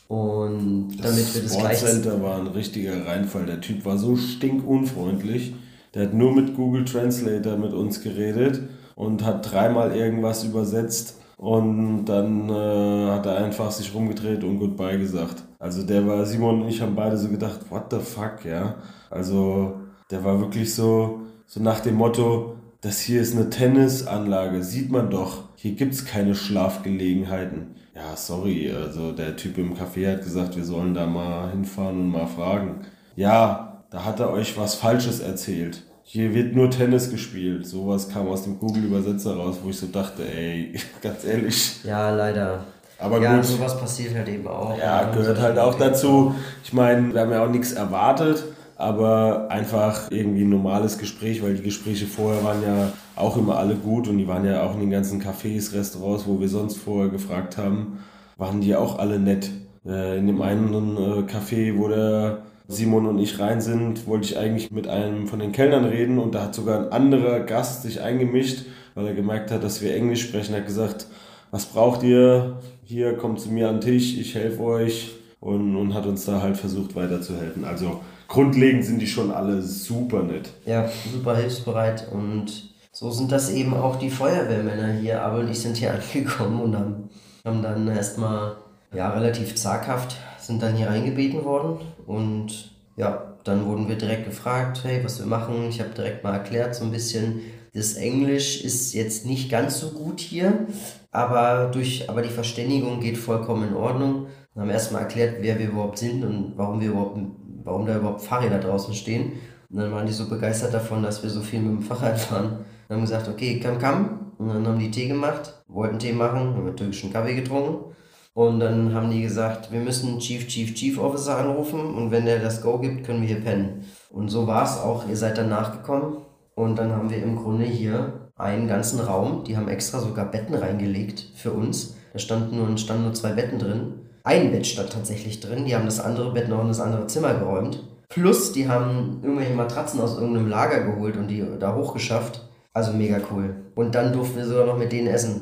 Und 0.08 0.98
damit 1.02 1.34
wir 1.34 1.42
das 1.42 1.58
gleich. 1.58 1.80
Sportcenter 1.80 2.22
war 2.22 2.40
ein 2.40 2.48
richtiger 2.48 3.06
Reinfall. 3.06 3.46
Der 3.46 3.62
Typ 3.62 3.86
war 3.86 3.98
so 3.98 4.16
stinkunfreundlich. 4.16 5.56
Der 5.94 6.04
hat 6.04 6.14
nur 6.14 6.34
mit 6.34 6.56
Google 6.56 6.86
Translator 6.86 7.58
mit 7.58 7.74
uns 7.74 8.02
geredet 8.02 8.62
und 8.96 9.24
hat 9.24 9.52
dreimal 9.52 9.96
irgendwas 9.96 10.44
übersetzt. 10.44 11.16
Und 11.38 12.06
dann 12.06 12.50
äh, 12.50 13.12
hat 13.12 13.26
er 13.26 13.38
einfach 13.38 13.72
sich 13.72 13.94
rumgedreht 13.94 14.44
und 14.44 14.60
Goodbye 14.60 14.98
gesagt. 14.98 15.44
Also 15.60 15.84
der 15.84 16.08
war, 16.08 16.26
Simon 16.26 16.62
und 16.62 16.70
ich 16.70 16.82
haben 16.82 16.96
beide 16.96 17.18
so 17.18 17.28
gedacht, 17.28 17.60
what 17.70 17.86
the 17.92 18.00
fuck, 18.00 18.46
ja. 18.46 18.76
Also 19.10 19.76
der 20.12 20.24
war 20.24 20.40
wirklich 20.40 20.74
so, 20.74 21.22
so 21.48 21.62
nach 21.62 21.80
dem 21.80 21.96
Motto, 21.96 22.56
das 22.82 23.00
hier 23.00 23.22
ist 23.22 23.36
eine 23.36 23.50
Tennisanlage, 23.50 24.64
sieht 24.64 24.92
man 24.92 25.10
doch. 25.10 25.44
Hier 25.56 25.74
gibt's 25.74 26.06
keine 26.06 26.36
Schlafgelegenheiten. 26.36 27.76
Ja, 27.96 28.16
sorry, 28.16 28.72
also 28.72 29.12
der 29.14 29.38
Typ 29.38 29.58
im 29.58 29.74
Café 29.76 30.12
hat 30.12 30.24
gesagt, 30.24 30.56
wir 30.58 30.66
sollen 30.66 30.94
da 30.94 31.06
mal 31.06 31.52
hinfahren 31.52 32.00
und 32.00 32.10
mal 32.10 32.28
fragen. 32.28 32.82
Ja, 33.16 33.84
da 33.90 34.04
hat 34.04 34.20
er 34.20 34.32
euch 34.32 34.58
was 34.58 34.76
Falsches 34.76 35.22
erzählt. 35.22 35.84
Hier 36.04 36.34
wird 36.34 36.56
nur 36.56 36.70
Tennis 36.70 37.10
gespielt. 37.10 37.66
Sowas 37.66 38.10
kam 38.10 38.28
aus 38.28 38.44
dem 38.44 38.60
Google-Übersetzer 38.60 39.36
raus, 39.36 39.58
wo 39.64 39.70
ich 39.70 39.80
so 39.80 39.88
dachte, 39.88 40.24
ey, 40.24 40.74
ganz 41.02 41.24
ehrlich. 41.26 41.84
Ja, 41.84 42.12
leider. 42.12 42.64
Aber 43.00 43.20
ja, 43.22 43.38
gut. 43.38 43.46
sowas 43.46 43.80
passiert 43.80 44.14
halt 44.14 44.28
eben 44.30 44.48
auch. 44.48 44.78
Ja, 44.78 45.10
gehört 45.12 45.40
halt 45.40 45.58
auch 45.58 45.76
dazu. 45.76 46.36
Ich 46.64 46.74
meine, 46.74 47.14
wir 47.14 47.22
haben 47.22 47.32
ja 47.32 47.44
auch 47.44 47.50
nichts 47.50 47.72
erwartet. 47.72 48.44
Aber 48.76 49.48
einfach 49.50 50.12
irgendwie 50.12 50.44
ein 50.44 50.50
normales 50.50 50.98
Gespräch, 50.98 51.42
weil 51.42 51.56
die 51.56 51.64
Gespräche 51.64 52.06
vorher 52.06 52.44
waren 52.44 52.62
ja 52.62 52.92
auch 53.16 53.38
immer 53.38 53.58
alle 53.58 53.76
gut 53.76 54.08
und 54.08 54.18
die 54.18 54.28
waren 54.28 54.46
ja 54.46 54.64
auch 54.64 54.74
in 54.74 54.82
den 54.82 54.92
ganzen 54.92 55.22
Cafés, 55.22 55.74
Restaurants, 55.74 56.28
wo 56.28 56.40
wir 56.40 56.50
sonst 56.50 56.78
vorher 56.78 57.10
gefragt 57.10 57.58
haben, 57.58 58.00
waren 58.38 58.60
die 58.62 58.76
auch 58.76 59.00
alle 59.00 59.20
nett. 59.20 59.50
Äh, 59.86 60.18
in 60.18 60.28
dem 60.28 60.42
einen 60.42 60.98
äh, 60.98 61.32
Café, 61.32 61.78
wo 61.78 61.88
der 61.88 62.40
Simon 62.68 63.06
und 63.06 63.20
ich 63.20 63.40
rein 63.40 63.62
sind, 63.62 64.08
wollte 64.08 64.26
ich 64.26 64.38
eigentlich 64.38 64.72
mit 64.72 64.88
einem 64.88 65.28
von 65.28 65.40
den 65.40 65.52
Kellnern 65.52 65.86
reden 65.86 66.18
und 66.18 66.36
da 66.36 66.44
hat 66.44 66.56
sogar 66.56 66.80
ein 66.80 66.92
anderer 66.92 67.42
Gast 67.42 67.84
sich 67.84 68.02
eingemischt, 68.02 68.66
weil 68.96 69.08
er 69.08 69.14
gemerkt 69.14 69.52
hat, 69.52 69.64
dass 69.64 69.82
wir 69.82 69.96
Englisch 69.96 70.24
sprechen. 70.24 70.54
Er 70.54 70.62
hat 70.62 70.68
gesagt, 70.68 71.08
was 71.52 71.66
braucht 71.66 72.04
ihr? 72.04 72.58
Hier 72.84 73.14
kommt 73.18 73.40
zu 73.40 73.50
mir 73.50 73.70
an 73.70 73.80
den 73.80 73.82
Tisch, 73.82 74.18
ich 74.18 74.36
helfe 74.36 74.64
euch 74.64 75.16
und, 75.40 75.76
und 75.76 75.94
hat 75.94 76.06
uns 76.06 76.26
da 76.26 76.42
halt 76.42 76.58
versucht 76.58 76.96
weiterzuhelfen. 76.96 77.64
Also 77.64 78.02
grundlegend 78.28 78.86
sind 78.86 79.00
die 79.00 79.08
schon 79.08 79.32
alle 79.32 79.62
super 79.62 80.24
nett. 80.24 80.52
Ja, 80.66 80.90
super 81.12 81.36
hilfsbereit 81.36 82.08
und 82.12 82.74
so 82.92 83.12
sind 83.12 83.32
das 83.32 83.52
eben 83.52 83.74
auch 83.74 83.98
die 83.98 84.10
Feuerwehrmänner 84.10 84.94
hier. 84.94 85.22
Aber 85.22 85.40
und 85.40 85.50
ich 85.50 85.60
sind 85.60 85.78
hier 85.78 85.94
angekommen 86.14 86.62
und 86.62 86.76
haben, 86.76 87.10
haben 87.44 87.62
dann 87.62 87.88
erstmal 87.88 88.58
ja, 88.94 89.10
relativ 89.10 89.56
zaghaft 89.56 90.16
sind 90.46 90.62
dann 90.62 90.76
hier 90.76 90.90
eingebeten 90.90 91.44
worden 91.44 91.80
und 92.06 92.72
ja, 92.98 93.36
dann 93.44 93.66
wurden 93.66 93.88
wir 93.90 93.96
direkt 93.96 94.26
gefragt, 94.26 94.82
hey, 94.84 95.04
was 95.04 95.20
wir 95.20 95.26
machen. 95.26 95.68
Ich 95.70 95.80
habe 95.80 95.90
direkt 95.90 96.24
mal 96.24 96.34
erklärt, 96.34 96.76
so 96.76 96.86
ein 96.86 96.92
bisschen, 96.92 97.42
das 97.74 97.94
Englisch 97.94 98.64
ist 98.64 98.94
jetzt 98.94 99.26
nicht 99.26 99.50
ganz 99.50 99.80
so 99.80 99.90
gut 99.90 100.20
hier, 100.20 100.68
aber, 101.12 101.70
durch, 101.72 102.10
aber 102.10 102.22
die 102.22 102.30
Verständigung 102.30 103.00
geht 103.02 103.18
vollkommen 103.18 103.70
in 103.70 103.76
Ordnung. 103.76 104.28
Wir 104.54 104.62
haben 104.62 104.70
erstmal 104.70 105.02
erklärt, 105.02 105.38
wer 105.42 105.60
wir 105.60 105.68
überhaupt 105.68 105.98
sind 105.98 106.24
und 106.24 106.54
warum 106.56 106.80
wir 106.80 106.90
überhaupt, 106.90 107.20
warum 107.66 107.86
da 107.86 107.98
überhaupt 107.98 108.22
Fahrräder 108.22 108.60
draußen 108.60 108.94
stehen. 108.94 109.34
Und 109.70 109.80
dann 109.80 109.92
waren 109.92 110.06
die 110.06 110.14
so 110.14 110.30
begeistert 110.30 110.74
davon, 110.74 111.04
dass 111.04 111.22
wir 111.24 111.30
so 111.30 111.42
viel 111.42 111.60
mit 111.60 111.72
dem 111.72 111.82
Fahrrad 111.82 112.18
fahren. 112.18 112.60
Dann 112.88 112.98
haben 112.98 113.04
gesagt, 113.04 113.28
okay, 113.28 113.60
komm, 113.62 113.80
komm. 113.80 114.20
Und 114.38 114.48
dann 114.48 114.68
haben 114.68 114.80
die 114.80 114.92
Tee 114.92 115.08
gemacht, 115.08 115.54
wollten 115.68 116.00
Tee 116.00 116.14
machen, 116.14 116.56
haben 116.56 116.66
wir 116.66 116.76
türkischen 116.76 117.12
Kaffee 117.12 117.36
getrunken. 117.36 117.96
Und 118.34 118.60
dann 118.60 118.94
haben 118.94 119.12
die 119.12 119.22
gesagt, 119.22 119.72
wir 119.72 119.80
müssen 119.80 120.20
Chief, 120.20 120.46
Chief, 120.48 120.74
Chief 120.74 121.00
Officer 121.00 121.38
anrufen 121.38 121.80
und 121.80 122.12
wenn 122.12 122.26
der 122.26 122.40
das 122.40 122.62
Go 122.62 122.80
gibt, 122.80 123.06
können 123.06 123.22
wir 123.22 123.30
hier 123.30 123.40
pennen. 123.40 123.86
Und 124.10 124.28
so 124.28 124.46
war 124.46 124.66
es 124.66 124.78
auch. 124.78 125.08
Ihr 125.08 125.16
seid 125.16 125.38
dann 125.38 125.48
nachgekommen 125.48 126.18
und 126.54 126.78
dann 126.78 126.92
haben 126.92 127.10
wir 127.10 127.24
im 127.24 127.38
Grunde 127.38 127.64
hier 127.64 128.32
einen 128.36 128.68
ganzen 128.68 129.00
Raum. 129.00 129.46
Die 129.46 129.56
haben 129.56 129.70
extra 129.70 130.00
sogar 130.00 130.26
Betten 130.26 130.54
reingelegt 130.54 131.32
für 131.36 131.54
uns. 131.54 131.96
Da 132.12 132.20
standen 132.20 132.58
nur, 132.58 132.78
standen 132.78 133.04
nur 133.04 133.14
zwei 133.14 133.32
Betten 133.32 133.58
drin. 133.58 133.94
Ein 134.26 134.52
Bett 134.52 134.66
stand 134.66 134.92
tatsächlich 134.92 135.40
drin. 135.40 135.66
Die 135.66 135.76
haben 135.76 135.86
das 135.86 136.00
andere 136.00 136.34
Bett 136.34 136.50
noch 136.50 136.62
in 136.62 136.68
das 136.68 136.80
andere 136.80 137.06
Zimmer 137.06 137.36
geräumt. 137.36 137.84
Plus, 138.10 138.52
die 138.52 138.68
haben 138.68 139.20
irgendwelche 139.22 139.54
Matratzen 139.54 140.02
aus 140.02 140.18
irgendeinem 140.18 140.50
Lager 140.50 140.84
geholt 140.84 141.16
und 141.16 141.28
die 141.28 141.46
da 141.60 141.76
hochgeschafft. 141.76 142.42
Also 142.74 142.92
mega 142.92 143.20
cool. 143.32 143.56
Und 143.76 143.94
dann 143.94 144.14
durften 144.14 144.38
wir 144.38 144.46
sogar 144.46 144.66
noch 144.66 144.80
mit 144.80 144.92
denen 144.92 145.08
essen 145.08 145.42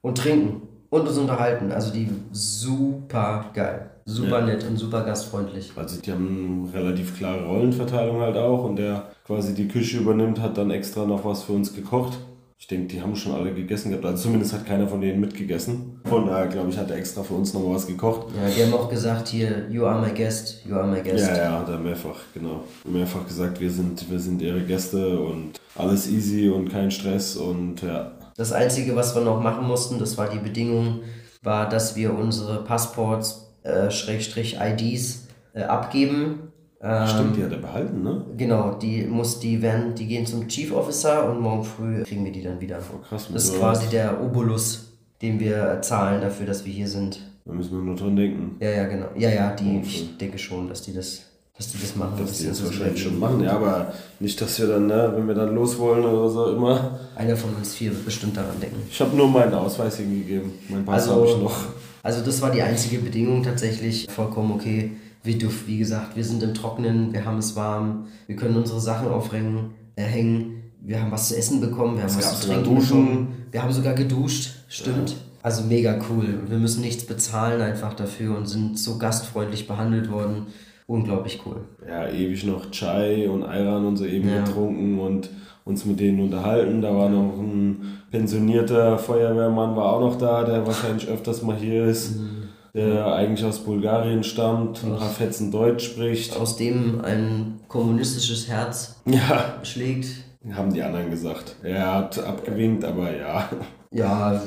und 0.00 0.16
trinken 0.16 0.62
und 0.90 1.08
uns 1.08 1.18
unterhalten. 1.18 1.72
Also 1.72 1.92
die 1.92 2.08
super 2.30 3.46
geil. 3.52 3.90
Super 4.04 4.40
ja. 4.40 4.46
nett 4.46 4.64
und 4.64 4.76
super 4.76 5.02
gastfreundlich. 5.02 5.72
Also 5.74 6.00
die 6.00 6.12
haben 6.12 6.68
eine 6.72 6.84
relativ 6.84 7.16
klare 7.16 7.46
Rollenverteilung 7.46 8.20
halt 8.20 8.36
auch 8.36 8.64
und 8.64 8.76
der 8.76 9.10
quasi 9.26 9.54
die 9.54 9.68
Küche 9.68 9.98
übernimmt, 9.98 10.40
hat 10.40 10.56
dann 10.56 10.70
extra 10.70 11.04
noch 11.04 11.24
was 11.24 11.42
für 11.42 11.52
uns 11.52 11.74
gekocht. 11.74 12.18
Ich 12.60 12.66
denke, 12.66 12.88
die 12.88 13.00
haben 13.00 13.16
schon 13.16 13.32
alle 13.32 13.52
gegessen 13.52 13.90
gehabt. 13.90 14.04
Also 14.04 14.24
zumindest 14.24 14.52
hat 14.52 14.66
keiner 14.66 14.86
von 14.86 15.00
denen 15.00 15.18
mitgegessen. 15.18 15.98
Von 16.04 16.26
daher, 16.26 16.46
glaube 16.46 16.68
ich, 16.70 16.76
hat 16.76 16.90
er 16.90 16.98
extra 16.98 17.22
für 17.22 17.34
uns 17.34 17.52
nochmal 17.54 17.74
was 17.74 17.86
gekocht. 17.86 18.28
Ja, 18.36 18.48
die 18.48 18.62
haben 18.62 18.74
auch 18.74 18.88
gesagt 18.88 19.28
hier, 19.28 19.66
you 19.70 19.86
are 19.86 20.00
my 20.00 20.12
guest, 20.12 20.60
you 20.66 20.76
are 20.76 20.86
my 20.86 21.00
guest. 21.02 21.26
Ja, 21.26 21.36
ja, 21.36 21.58
hat 21.60 21.68
er 21.68 21.78
mehrfach, 21.78 22.18
genau. 22.34 22.64
Mehrfach 22.84 23.26
gesagt, 23.26 23.58
wir 23.60 23.70
sind, 23.70 24.08
wir 24.10 24.20
sind 24.20 24.42
ihre 24.42 24.60
Gäste 24.60 25.18
und 25.18 25.58
alles 25.74 26.06
easy 26.08 26.50
und 26.50 26.68
kein 26.68 26.90
Stress 26.90 27.36
und 27.36 27.82
ja, 27.82 28.12
das 28.40 28.52
Einzige, 28.52 28.96
was 28.96 29.14
wir 29.14 29.20
noch 29.20 29.42
machen 29.42 29.66
mussten, 29.66 29.98
das 29.98 30.16
war 30.16 30.30
die 30.30 30.38
Bedingung, 30.38 31.00
war, 31.42 31.68
dass 31.68 31.94
wir 31.94 32.14
unsere 32.14 32.64
Passports, 32.64 33.52
äh, 33.64 33.90
Schrägstrich 33.90 34.56
IDs 34.58 35.28
äh, 35.52 35.64
abgeben. 35.64 36.50
Ähm, 36.82 37.06
Stimmt, 37.06 37.36
die 37.36 37.44
hat 37.44 37.52
er 37.52 37.58
behalten, 37.58 38.02
ne? 38.02 38.24
Genau, 38.38 38.72
die 38.74 39.02
muss, 39.04 39.38
die 39.38 39.60
werden, 39.60 39.94
die 39.94 40.06
gehen 40.06 40.24
zum 40.24 40.48
Chief 40.48 40.72
Officer 40.72 41.30
und 41.30 41.40
morgen 41.40 41.62
früh 41.62 42.02
kriegen 42.04 42.24
wir 42.24 42.32
die 42.32 42.42
dann 42.42 42.60
wieder. 42.60 42.78
Oh, 42.94 42.98
krass, 43.06 43.28
das 43.32 43.44
ist 43.44 43.58
quasi 43.58 43.88
der 43.88 44.22
Obolus, 44.22 44.92
den 45.20 45.38
wir 45.38 45.82
zahlen 45.82 46.22
dafür, 46.22 46.46
dass 46.46 46.64
wir 46.64 46.72
hier 46.72 46.88
sind. 46.88 47.20
Da 47.44 47.52
müssen 47.52 47.72
wir 47.72 47.84
nur 47.84 47.96
dran 47.96 48.16
denken. 48.16 48.56
Ja, 48.60 48.70
ja, 48.70 48.86
genau. 48.86 49.06
Ja, 49.16 49.28
ja, 49.28 49.54
die, 49.54 49.80
ich 49.80 50.16
denke 50.16 50.38
schon, 50.38 50.68
dass 50.68 50.82
die 50.82 50.94
das 50.94 51.26
dass 51.60 51.72
die 51.72 51.78
das 51.78 51.94
machen. 51.94 52.14
Dass 52.18 52.38
die 52.38 52.46
das 52.46 52.64
wahrscheinlich 52.64 53.02
schon 53.02 53.18
machen, 53.18 53.42
ja, 53.42 53.52
aber 53.52 53.92
nicht, 54.18 54.40
dass 54.40 54.58
wir 54.58 54.66
dann, 54.66 54.86
ne, 54.86 55.12
wenn 55.14 55.28
wir 55.28 55.34
dann 55.34 55.54
los 55.54 55.78
wollen 55.78 56.02
oder 56.02 56.30
so 56.30 56.52
immer. 56.54 56.98
Einer 57.14 57.36
von 57.36 57.54
uns 57.54 57.74
vier 57.74 57.90
wird 57.90 58.06
bestimmt 58.06 58.34
daran 58.34 58.58
denken. 58.58 58.80
Ich 58.90 58.98
habe 58.98 59.14
nur 59.14 59.28
meinen 59.28 59.52
Ausweis 59.52 59.98
hingegeben. 59.98 60.52
Mein 60.70 60.86
Pass 60.86 61.06
also, 61.06 61.16
habe 61.16 61.30
ich 61.30 61.36
noch. 61.36 61.54
Also 62.02 62.24
das 62.24 62.40
war 62.40 62.50
die 62.50 62.62
einzige 62.62 62.96
Bedingung 62.98 63.42
tatsächlich. 63.42 64.06
Vollkommen 64.10 64.52
okay. 64.52 64.92
Wir 65.22 65.38
dürfen, 65.38 65.66
wie 65.66 65.78
gesagt, 65.78 66.16
wir 66.16 66.24
sind 66.24 66.42
im 66.42 66.54
Trockenen, 66.54 67.12
wir 67.12 67.24
haben 67.24 67.38
es 67.38 67.56
warm, 67.56 68.06
wir 68.26 68.36
können 68.36 68.56
unsere 68.56 68.80
Sachen 68.80 69.08
aufhängen, 69.08 69.70
äh, 69.96 70.02
hängen, 70.02 70.62
wir 70.80 71.02
haben 71.02 71.10
was 71.10 71.28
zu 71.28 71.36
essen 71.36 71.60
bekommen, 71.60 71.96
wir 71.96 72.02
haben 72.02 72.10
es 72.10 72.16
was 72.16 72.40
zu 72.40 72.48
trinken 72.48 72.74
bekommen, 72.74 73.28
wir 73.50 73.62
haben 73.62 73.72
sogar 73.72 73.94
geduscht, 73.94 74.64
stimmt. 74.68 75.10
Ja. 75.10 75.16
Also 75.42 75.64
mega 75.64 75.98
cool. 76.10 76.40
Wir 76.48 76.58
müssen 76.58 76.82
nichts 76.82 77.04
bezahlen 77.04 77.62
einfach 77.62 77.94
dafür 77.94 78.36
und 78.36 78.46
sind 78.46 78.78
so 78.78 78.98
gastfreundlich 78.98 79.66
behandelt 79.66 80.10
worden 80.10 80.48
unglaublich 80.90 81.40
cool. 81.46 81.60
Ja, 81.88 82.08
ewig 82.08 82.44
noch 82.44 82.70
Chai 82.72 83.28
und 83.30 83.44
Ayran 83.44 83.86
und 83.86 83.96
so 83.96 84.04
eben 84.04 84.28
ja. 84.28 84.42
getrunken 84.42 84.98
und 84.98 85.30
uns 85.64 85.84
mit 85.84 86.00
denen 86.00 86.20
unterhalten. 86.20 86.82
Da 86.82 86.92
war 86.94 87.08
noch 87.08 87.38
ein 87.38 88.00
pensionierter 88.10 88.98
Feuerwehrmann, 88.98 89.76
war 89.76 89.92
auch 89.92 90.00
noch 90.00 90.18
da, 90.18 90.42
der 90.42 90.66
wahrscheinlich 90.66 91.08
öfters 91.08 91.42
mal 91.42 91.56
hier 91.56 91.84
ist. 91.84 92.18
Mhm. 92.18 92.39
Der 92.74 93.06
eigentlich 93.14 93.44
aus 93.44 93.64
Bulgarien 93.64 94.22
stammt, 94.22 94.84
ein 94.84 94.96
paar 94.96 95.10
Fetzen 95.10 95.50
Deutsch 95.50 95.84
spricht. 95.84 96.36
Aus 96.36 96.56
dem 96.56 97.00
ein 97.02 97.60
kommunistisches 97.68 98.48
Herz 98.48 99.00
ja. 99.06 99.56
schlägt. 99.62 100.08
Haben 100.52 100.72
die 100.72 100.82
anderen 100.82 101.10
gesagt. 101.10 101.56
Er 101.62 101.94
hat 101.94 102.18
abgewinkt, 102.18 102.84
aber 102.84 103.14
ja. 103.14 103.48
Ja, 103.90 104.40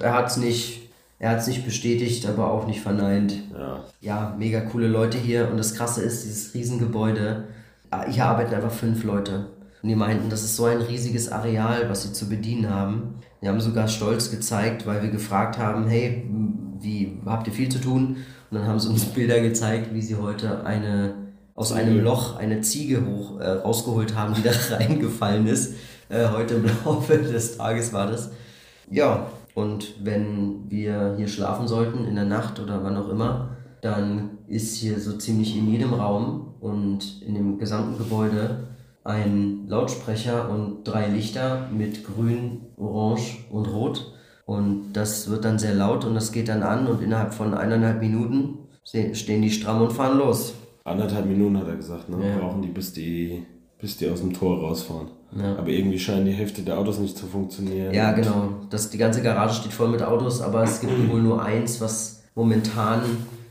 er 0.00 0.14
hat 0.14 0.26
es 0.26 0.36
nicht 0.36 0.80
er 1.20 1.32
hat 1.32 1.40
es 1.40 1.46
nicht 1.46 1.66
bestätigt, 1.66 2.26
aber 2.26 2.50
auch 2.50 2.66
nicht 2.66 2.80
verneint. 2.80 3.34
Ja. 3.52 3.84
ja, 4.00 4.34
mega 4.38 4.62
coole 4.62 4.88
Leute 4.88 5.18
hier. 5.18 5.50
Und 5.50 5.58
das 5.58 5.74
Krasse 5.74 6.02
ist, 6.02 6.24
dieses 6.24 6.54
Riesengebäude, 6.54 7.44
ah, 7.90 8.06
hier 8.08 8.24
arbeiten 8.24 8.54
einfach 8.54 8.72
fünf 8.72 9.04
Leute. 9.04 9.50
Und 9.82 9.90
die 9.90 9.94
meinten, 9.94 10.30
das 10.30 10.42
ist 10.44 10.56
so 10.56 10.64
ein 10.64 10.80
riesiges 10.80 11.30
Areal, 11.30 11.90
was 11.90 12.04
sie 12.04 12.14
zu 12.14 12.26
bedienen 12.30 12.70
haben. 12.70 13.16
Die 13.42 13.48
haben 13.48 13.60
sogar 13.60 13.86
stolz 13.88 14.30
gezeigt, 14.30 14.86
weil 14.86 15.02
wir 15.02 15.10
gefragt 15.10 15.58
haben, 15.58 15.86
hey, 15.88 16.26
wie 16.80 17.18
habt 17.26 17.46
ihr 17.46 17.52
viel 17.52 17.68
zu 17.68 17.80
tun? 17.80 18.16
Und 18.50 18.58
dann 18.58 18.66
haben 18.66 18.80
sie 18.80 18.88
uns 18.88 19.04
Bilder 19.04 19.40
gezeigt, 19.40 19.94
wie 19.94 20.02
sie 20.02 20.16
heute 20.16 20.64
eine 20.64 21.14
aus 21.54 21.72
einem 21.72 22.02
Loch 22.02 22.38
eine 22.38 22.62
Ziege 22.62 23.04
hoch 23.04 23.38
äh, 23.38 23.48
rausgeholt 23.50 24.16
haben, 24.16 24.32
die 24.34 24.42
da 24.42 24.50
reingefallen 24.76 25.46
ist. 25.46 25.74
Äh, 26.08 26.28
heute 26.28 26.54
im 26.54 26.64
Laufe 26.84 27.18
des 27.18 27.58
Tages 27.58 27.92
war 27.92 28.06
das. 28.06 28.30
Ja, 28.90 29.26
und 29.54 29.94
wenn 30.02 30.70
wir 30.70 31.14
hier 31.18 31.28
schlafen 31.28 31.68
sollten, 31.68 32.06
in 32.06 32.14
der 32.14 32.24
Nacht 32.24 32.60
oder 32.60 32.82
wann 32.82 32.96
auch 32.96 33.10
immer, 33.10 33.56
dann 33.82 34.38
ist 34.48 34.76
hier 34.76 34.98
so 34.98 35.18
ziemlich 35.18 35.56
in 35.56 35.70
jedem 35.70 35.92
Raum 35.92 36.54
und 36.60 37.20
in 37.22 37.34
dem 37.34 37.58
gesamten 37.58 37.98
Gebäude 37.98 38.68
ein 39.04 39.66
Lautsprecher 39.68 40.48
und 40.50 40.84
drei 40.84 41.08
Lichter 41.08 41.68
mit 41.70 42.04
grün, 42.04 42.62
orange 42.76 43.38
und 43.50 43.66
rot. 43.66 44.14
Und 44.50 44.94
das 44.94 45.30
wird 45.30 45.44
dann 45.44 45.60
sehr 45.60 45.74
laut 45.74 46.04
und 46.04 46.16
das 46.16 46.32
geht 46.32 46.48
dann 46.48 46.64
an 46.64 46.88
und 46.88 47.00
innerhalb 47.04 47.32
von 47.32 47.54
eineinhalb 47.54 48.00
Minuten 48.00 48.58
stehen 48.82 49.42
die 49.42 49.50
stramm 49.52 49.80
und 49.80 49.92
fahren 49.92 50.18
los. 50.18 50.54
Anderthalb 50.82 51.26
Minuten 51.26 51.56
hat 51.56 51.68
er 51.68 51.76
gesagt, 51.76 52.08
ne? 52.08 52.16
Ja. 52.20 52.38
Brauchen 52.38 52.60
die 52.60 52.66
bis, 52.66 52.92
die, 52.92 53.44
bis 53.80 53.98
die 53.98 54.10
aus 54.10 54.22
dem 54.22 54.32
Tor 54.32 54.58
rausfahren. 54.58 55.06
Ja. 55.38 55.54
Aber 55.56 55.68
irgendwie 55.68 56.00
scheinen 56.00 56.24
die 56.24 56.32
Hälfte 56.32 56.62
der 56.62 56.78
Autos 56.78 56.98
nicht 56.98 57.16
zu 57.16 57.26
funktionieren. 57.26 57.94
Ja, 57.94 58.10
genau. 58.10 58.48
Das, 58.70 58.90
die 58.90 58.98
ganze 58.98 59.22
Garage 59.22 59.54
steht 59.54 59.72
voll 59.72 59.88
mit 59.88 60.02
Autos, 60.02 60.40
aber 60.40 60.64
es 60.64 60.80
gibt 60.80 61.08
wohl 61.08 61.22
nur 61.22 61.40
eins, 61.40 61.80
was 61.80 62.24
momentan 62.34 63.02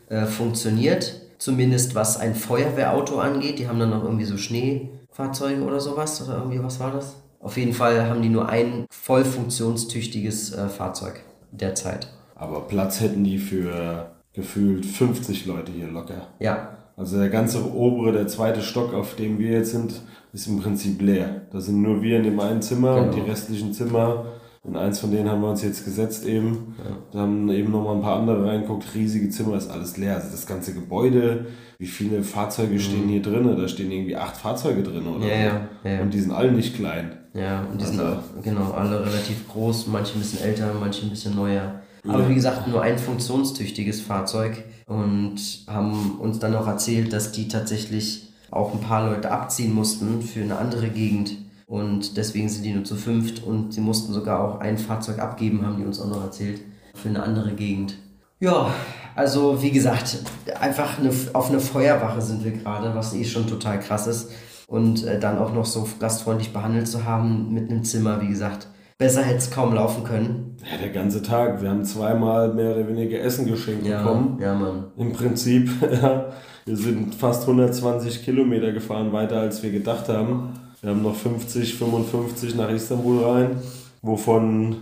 äh, 0.09 0.25
funktioniert. 0.25 1.21
Zumindest 1.37 1.95
was 1.95 2.17
ein 2.17 2.35
Feuerwehrauto 2.35 3.19
angeht. 3.19 3.57
Die 3.59 3.69
haben 3.69 3.79
dann 3.79 3.91
noch 3.91 4.03
irgendwie 4.03 4.25
so 4.25 4.35
Schneefahrzeuge 4.35 5.61
oder 5.63 5.79
sowas. 5.79 6.21
Oder 6.27 6.39
irgendwie, 6.39 6.61
was 6.61 6.81
war 6.81 6.91
das? 6.91 7.15
Auf 7.39 7.57
jeden 7.57 7.73
Fall 7.73 8.07
haben 8.07 8.21
die 8.21 8.29
nur 8.29 8.49
ein 8.49 8.85
voll 8.91 9.23
funktionstüchtiges 9.23 10.53
äh, 10.53 10.67
Fahrzeug 10.67 11.21
derzeit. 11.51 12.11
Aber 12.35 12.61
Platz 12.61 13.01
hätten 13.01 13.23
die 13.23 13.37
für 13.37 14.11
gefühlt 14.33 14.85
50 14.85 15.45
Leute 15.45 15.71
hier 15.71 15.87
locker. 15.87 16.27
Ja. 16.39 16.77
Also 16.95 17.17
der 17.17 17.29
ganze 17.29 17.73
obere, 17.73 18.11
der 18.11 18.27
zweite 18.27 18.61
Stock, 18.61 18.93
auf 18.93 19.15
dem 19.15 19.39
wir 19.39 19.51
jetzt 19.51 19.71
sind, 19.71 20.01
ist 20.33 20.47
im 20.47 20.59
Prinzip 20.59 21.01
leer. 21.01 21.43
Da 21.51 21.61
sind 21.61 21.81
nur 21.81 22.01
wir 22.01 22.17
in 22.17 22.23
dem 22.23 22.39
einen 22.39 22.61
Zimmer 22.61 22.95
genau. 22.95 23.07
und 23.07 23.15
die 23.15 23.21
restlichen 23.21 23.73
Zimmer 23.73 24.25
In 24.65 24.75
eins 24.75 24.99
von 24.99 25.09
denen 25.09 25.29
haben 25.29 25.41
wir 25.41 25.49
uns 25.49 25.63
jetzt 25.63 25.85
gesetzt 25.85 26.25
eben. 26.25 26.75
Ja. 26.77 26.97
Da 27.13 27.19
haben 27.19 27.49
eben 27.49 27.71
nochmal 27.71 27.95
ein 27.95 28.01
paar 28.01 28.19
andere 28.19 28.45
reingeguckt. 28.45 28.93
Riesige 28.93 29.29
Zimmer, 29.29 29.55
ist 29.55 29.69
alles 29.69 29.95
leer. 29.95 30.15
Also 30.15 30.29
das 30.31 30.45
ganze 30.45 30.73
Gebäude, 30.73 31.47
wie 31.77 31.87
viele 31.87 32.21
Fahrzeuge 32.21 32.73
mhm. 32.73 32.79
stehen 32.79 33.07
hier 33.07 33.21
drin? 33.21 33.55
Da 33.57 33.67
stehen 33.69 33.91
irgendwie 33.91 34.17
acht 34.17 34.35
Fahrzeuge 34.35 34.83
drin, 34.83 35.07
oder? 35.07 35.25
Ja, 35.25 35.35
ja, 35.35 35.61
ja. 35.85 36.01
Und 36.01 36.13
die 36.13 36.19
sind 36.19 36.31
alle 36.31 36.51
nicht 36.51 36.75
klein. 36.75 37.18
Ja, 37.33 37.61
und 37.61 37.79
die 37.79 37.85
also, 37.85 37.97
sind 37.97 38.05
auch, 38.05 38.43
genau, 38.43 38.71
alle 38.71 39.05
relativ 39.05 39.47
groß, 39.49 39.87
manche 39.87 40.13
ein 40.13 40.19
bisschen 40.19 40.41
älter, 40.41 40.73
manche 40.79 41.05
ein 41.05 41.09
bisschen 41.09 41.35
neuer. 41.35 41.81
Aber 42.07 42.27
wie 42.29 42.35
gesagt, 42.35 42.67
nur 42.67 42.81
ein 42.81 42.97
funktionstüchtiges 42.97 44.01
Fahrzeug 44.01 44.63
und 44.87 45.37
haben 45.67 46.19
uns 46.19 46.39
dann 46.39 46.55
auch 46.55 46.65
erzählt, 46.65 47.13
dass 47.13 47.31
die 47.31 47.47
tatsächlich 47.47 48.29
auch 48.49 48.73
ein 48.73 48.79
paar 48.79 49.07
Leute 49.07 49.31
abziehen 49.31 49.73
mussten 49.73 50.21
für 50.21 50.41
eine 50.41 50.57
andere 50.57 50.89
Gegend 50.89 51.35
und 51.69 52.17
deswegen 52.17 52.49
sind 52.49 52.63
die 52.63 52.73
nur 52.73 52.83
zu 52.83 52.95
fünft 52.95 53.43
und 53.43 53.75
sie 53.75 53.81
mussten 53.81 54.11
sogar 54.11 54.39
auch 54.39 54.59
ein 54.59 54.79
Fahrzeug 54.79 55.19
abgeben, 55.19 55.63
haben 55.63 55.77
die 55.77 55.85
uns 55.85 56.01
auch 56.01 56.07
noch 56.07 56.23
erzählt, 56.23 56.61
für 56.95 57.09
eine 57.09 57.21
andere 57.21 57.51
Gegend. 57.51 57.95
Ja, 58.39 58.73
also 59.15 59.61
wie 59.61 59.69
gesagt, 59.69 60.17
einfach 60.59 60.97
eine, 60.97 61.11
auf 61.33 61.49
eine 61.49 61.59
Feuerwache 61.59 62.21
sind 62.21 62.43
wir 62.43 62.53
gerade, 62.53 62.95
was 62.95 63.13
eh 63.13 63.23
schon 63.23 63.45
total 63.45 63.79
krass 63.79 64.07
ist. 64.07 64.31
Und 64.69 65.03
äh, 65.03 65.19
dann 65.19 65.39
auch 65.39 65.51
noch 65.51 65.65
so 65.65 65.87
gastfreundlich 65.99 66.53
behandelt 66.53 66.87
zu 66.87 67.03
haben 67.03 67.51
mit 67.51 67.71
einem 67.71 67.83
Zimmer, 67.83 68.21
wie 68.21 68.27
gesagt, 68.27 68.67
besser 68.99 69.23
hätte 69.23 69.39
es 69.39 69.49
kaum 69.49 69.73
laufen 69.73 70.03
können. 70.03 70.57
Ja, 70.59 70.77
der 70.77 70.89
ganze 70.89 71.23
Tag. 71.23 71.61
Wir 71.63 71.71
haben 71.71 71.83
zweimal 71.83 72.53
mehr 72.53 72.75
oder 72.75 72.87
weniger 72.87 73.19
Essen 73.19 73.47
geschenkt 73.47 73.87
ja, 73.87 74.03
bekommen. 74.03 74.37
Ja, 74.39 74.53
Mann. 74.53 74.91
Im 74.95 75.11
Prinzip, 75.11 75.71
ja. 75.91 76.27
Wir 76.65 76.77
sind 76.77 77.15
fast 77.15 77.41
120 77.43 78.23
Kilometer 78.23 78.71
gefahren, 78.71 79.11
weiter 79.11 79.39
als 79.39 79.63
wir 79.63 79.71
gedacht 79.71 80.07
haben. 80.07 80.53
Wir 80.81 80.91
haben 80.91 81.01
noch 81.01 81.15
50, 81.15 81.73
55 81.73 82.55
nach 82.55 82.69
Istanbul 82.69 83.23
rein, 83.23 83.57
wovon 84.03 84.75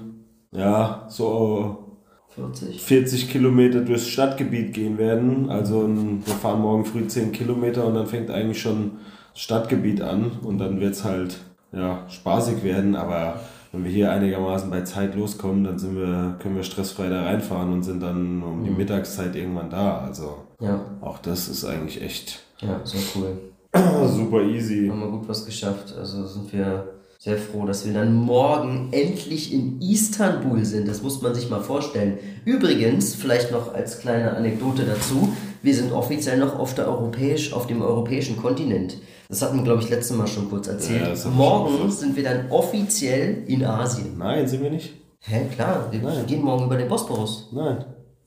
ja 0.51 1.05
so 1.07 2.01
40, 2.35 2.81
40 2.81 3.31
Kilometer 3.31 3.79
durchs 3.81 4.09
Stadtgebiet 4.09 4.73
gehen 4.73 4.97
werden. 4.97 5.49
Also 5.49 5.87
wir 5.87 6.35
fahren 6.35 6.61
morgen 6.61 6.83
früh 6.83 7.07
10 7.07 7.31
Kilometer 7.31 7.85
und 7.85 7.95
dann 7.95 8.05
fängt 8.05 8.29
eigentlich 8.29 8.61
schon 8.61 8.91
Stadtgebiet 9.37 10.01
an 10.01 10.31
und 10.43 10.57
dann 10.57 10.79
wird 10.79 10.93
es 10.93 11.03
halt 11.03 11.37
ja, 11.71 12.05
spaßig 12.09 12.63
werden, 12.63 12.95
aber 12.95 13.39
wenn 13.71 13.83
wir 13.83 13.91
hier 13.91 14.11
einigermaßen 14.11 14.69
bei 14.69 14.81
Zeit 14.81 15.15
loskommen, 15.15 15.63
dann 15.63 15.77
sind 15.77 15.95
wir, 15.95 16.37
können 16.39 16.55
wir 16.55 16.63
stressfrei 16.63 17.09
da 17.09 17.23
reinfahren 17.23 17.71
und 17.71 17.83
sind 17.83 18.01
dann 18.01 18.41
um 18.41 18.63
die 18.63 18.71
mhm. 18.71 18.77
Mittagszeit 18.77 19.35
irgendwann 19.35 19.69
da. 19.69 19.99
Also 19.99 20.37
ja. 20.59 20.83
auch 21.01 21.19
das 21.19 21.47
ist 21.47 21.65
eigentlich 21.65 22.01
echt 22.01 22.39
ja, 22.61 22.79
so 22.83 22.97
cool. 23.15 23.37
Super 24.07 24.41
easy. 24.41 24.87
Haben 24.87 25.01
wir 25.01 25.09
gut 25.09 25.29
was 25.29 25.45
geschafft. 25.45 25.93
Also 25.95 26.25
sind 26.25 26.51
wir 26.51 26.85
sehr 27.19 27.37
froh, 27.37 27.65
dass 27.65 27.85
wir 27.85 27.93
dann 27.93 28.13
morgen 28.15 28.89
endlich 28.91 29.53
in 29.53 29.81
Istanbul 29.81 30.63
sind. 30.63 30.87
Das 30.87 31.03
muss 31.03 31.21
man 31.21 31.35
sich 31.35 31.49
mal 31.49 31.61
vorstellen. 31.61 32.17
Übrigens, 32.45 33.15
vielleicht 33.15 33.51
noch 33.51 33.73
als 33.73 33.99
kleine 33.99 34.35
Anekdote 34.35 34.83
dazu, 34.83 35.29
wir 35.61 35.75
sind 35.75 35.91
offiziell 35.91 36.37
noch 36.37 36.57
auf, 36.57 36.75
der 36.75 36.87
europäisch, 36.87 37.53
auf 37.53 37.67
dem 37.67 37.81
europäischen 37.81 38.37
Kontinent. 38.37 38.97
Das 39.29 39.41
hatten 39.41 39.57
wir, 39.57 39.63
glaube 39.63 39.81
ich, 39.81 39.89
letztes 39.89 40.15
Mal 40.15 40.27
schon 40.27 40.49
kurz 40.49 40.67
erzählt. 40.67 41.17
Ja, 41.17 41.29
morgen 41.29 41.91
sind 41.91 42.15
wir 42.15 42.23
dann 42.23 42.49
offiziell 42.49 43.43
in 43.47 43.63
Asien. 43.65 44.17
Nein, 44.17 44.47
sind 44.47 44.63
wir 44.63 44.69
nicht. 44.69 44.93
Hä, 45.19 45.45
klar, 45.53 45.87
wir 45.91 46.01
Nein. 46.01 46.25
gehen 46.25 46.43
morgen 46.43 46.65
über 46.65 46.77
den 46.77 46.87
Bosporus. 46.87 47.49
Nein. 47.51 47.83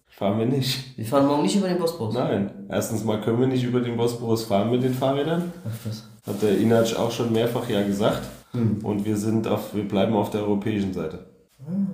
Fahren 0.08 0.38
wir 0.38 0.46
nicht. 0.46 0.98
Wir 0.98 1.06
fahren 1.06 1.26
morgen 1.26 1.42
nicht 1.42 1.56
über 1.56 1.68
den 1.68 1.78
Bosporus. 1.78 2.14
Nein. 2.14 2.50
Erstens 2.68 3.04
mal 3.04 3.20
können 3.22 3.40
wir 3.40 3.46
nicht 3.46 3.64
über 3.64 3.80
den 3.80 3.96
Bosporus 3.96 4.44
fahren 4.44 4.70
mit 4.70 4.82
den 4.82 4.92
Fahrrädern. 4.92 5.52
Ach 5.64 5.86
was. 5.86 6.04
Hat 6.26 6.42
der 6.42 6.58
Inatsch 6.58 6.94
auch 6.94 7.10
schon 7.10 7.32
mehrfach 7.32 7.68
ja 7.70 7.82
gesagt. 7.82 8.22
Hm. 8.52 8.80
Und 8.82 9.04
wir 9.06 9.16
sind 9.16 9.46
auf, 9.46 9.74
wir 9.74 9.88
bleiben 9.88 10.14
auf 10.14 10.30
der 10.30 10.42
europäischen 10.42 10.92
Seite. 10.92 11.26
Hm. 11.64 11.86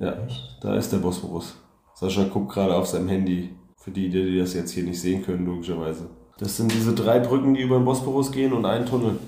Ja, 0.00 0.12
Echt? 0.26 0.58
da 0.60 0.76
ist 0.76 0.92
der 0.92 0.98
Bosporus. 0.98 1.54
Sascha 1.94 2.24
guckt 2.24 2.52
gerade 2.52 2.74
auf 2.74 2.86
seinem 2.86 3.08
Handy. 3.08 3.50
Für 3.76 3.90
die, 3.90 4.10
die 4.10 4.38
das 4.38 4.52
jetzt 4.52 4.72
hier 4.72 4.84
nicht 4.84 5.00
sehen 5.00 5.22
können, 5.22 5.46
logischerweise. 5.46 6.10
Das 6.40 6.56
sind 6.56 6.72
diese 6.72 6.94
drei 6.94 7.18
Brücken, 7.18 7.52
die 7.52 7.60
über 7.60 7.76
den 7.76 7.84
Bosporus 7.84 8.32
gehen 8.32 8.54
und 8.54 8.64
ein 8.64 8.86
Tunnel. 8.86 9.18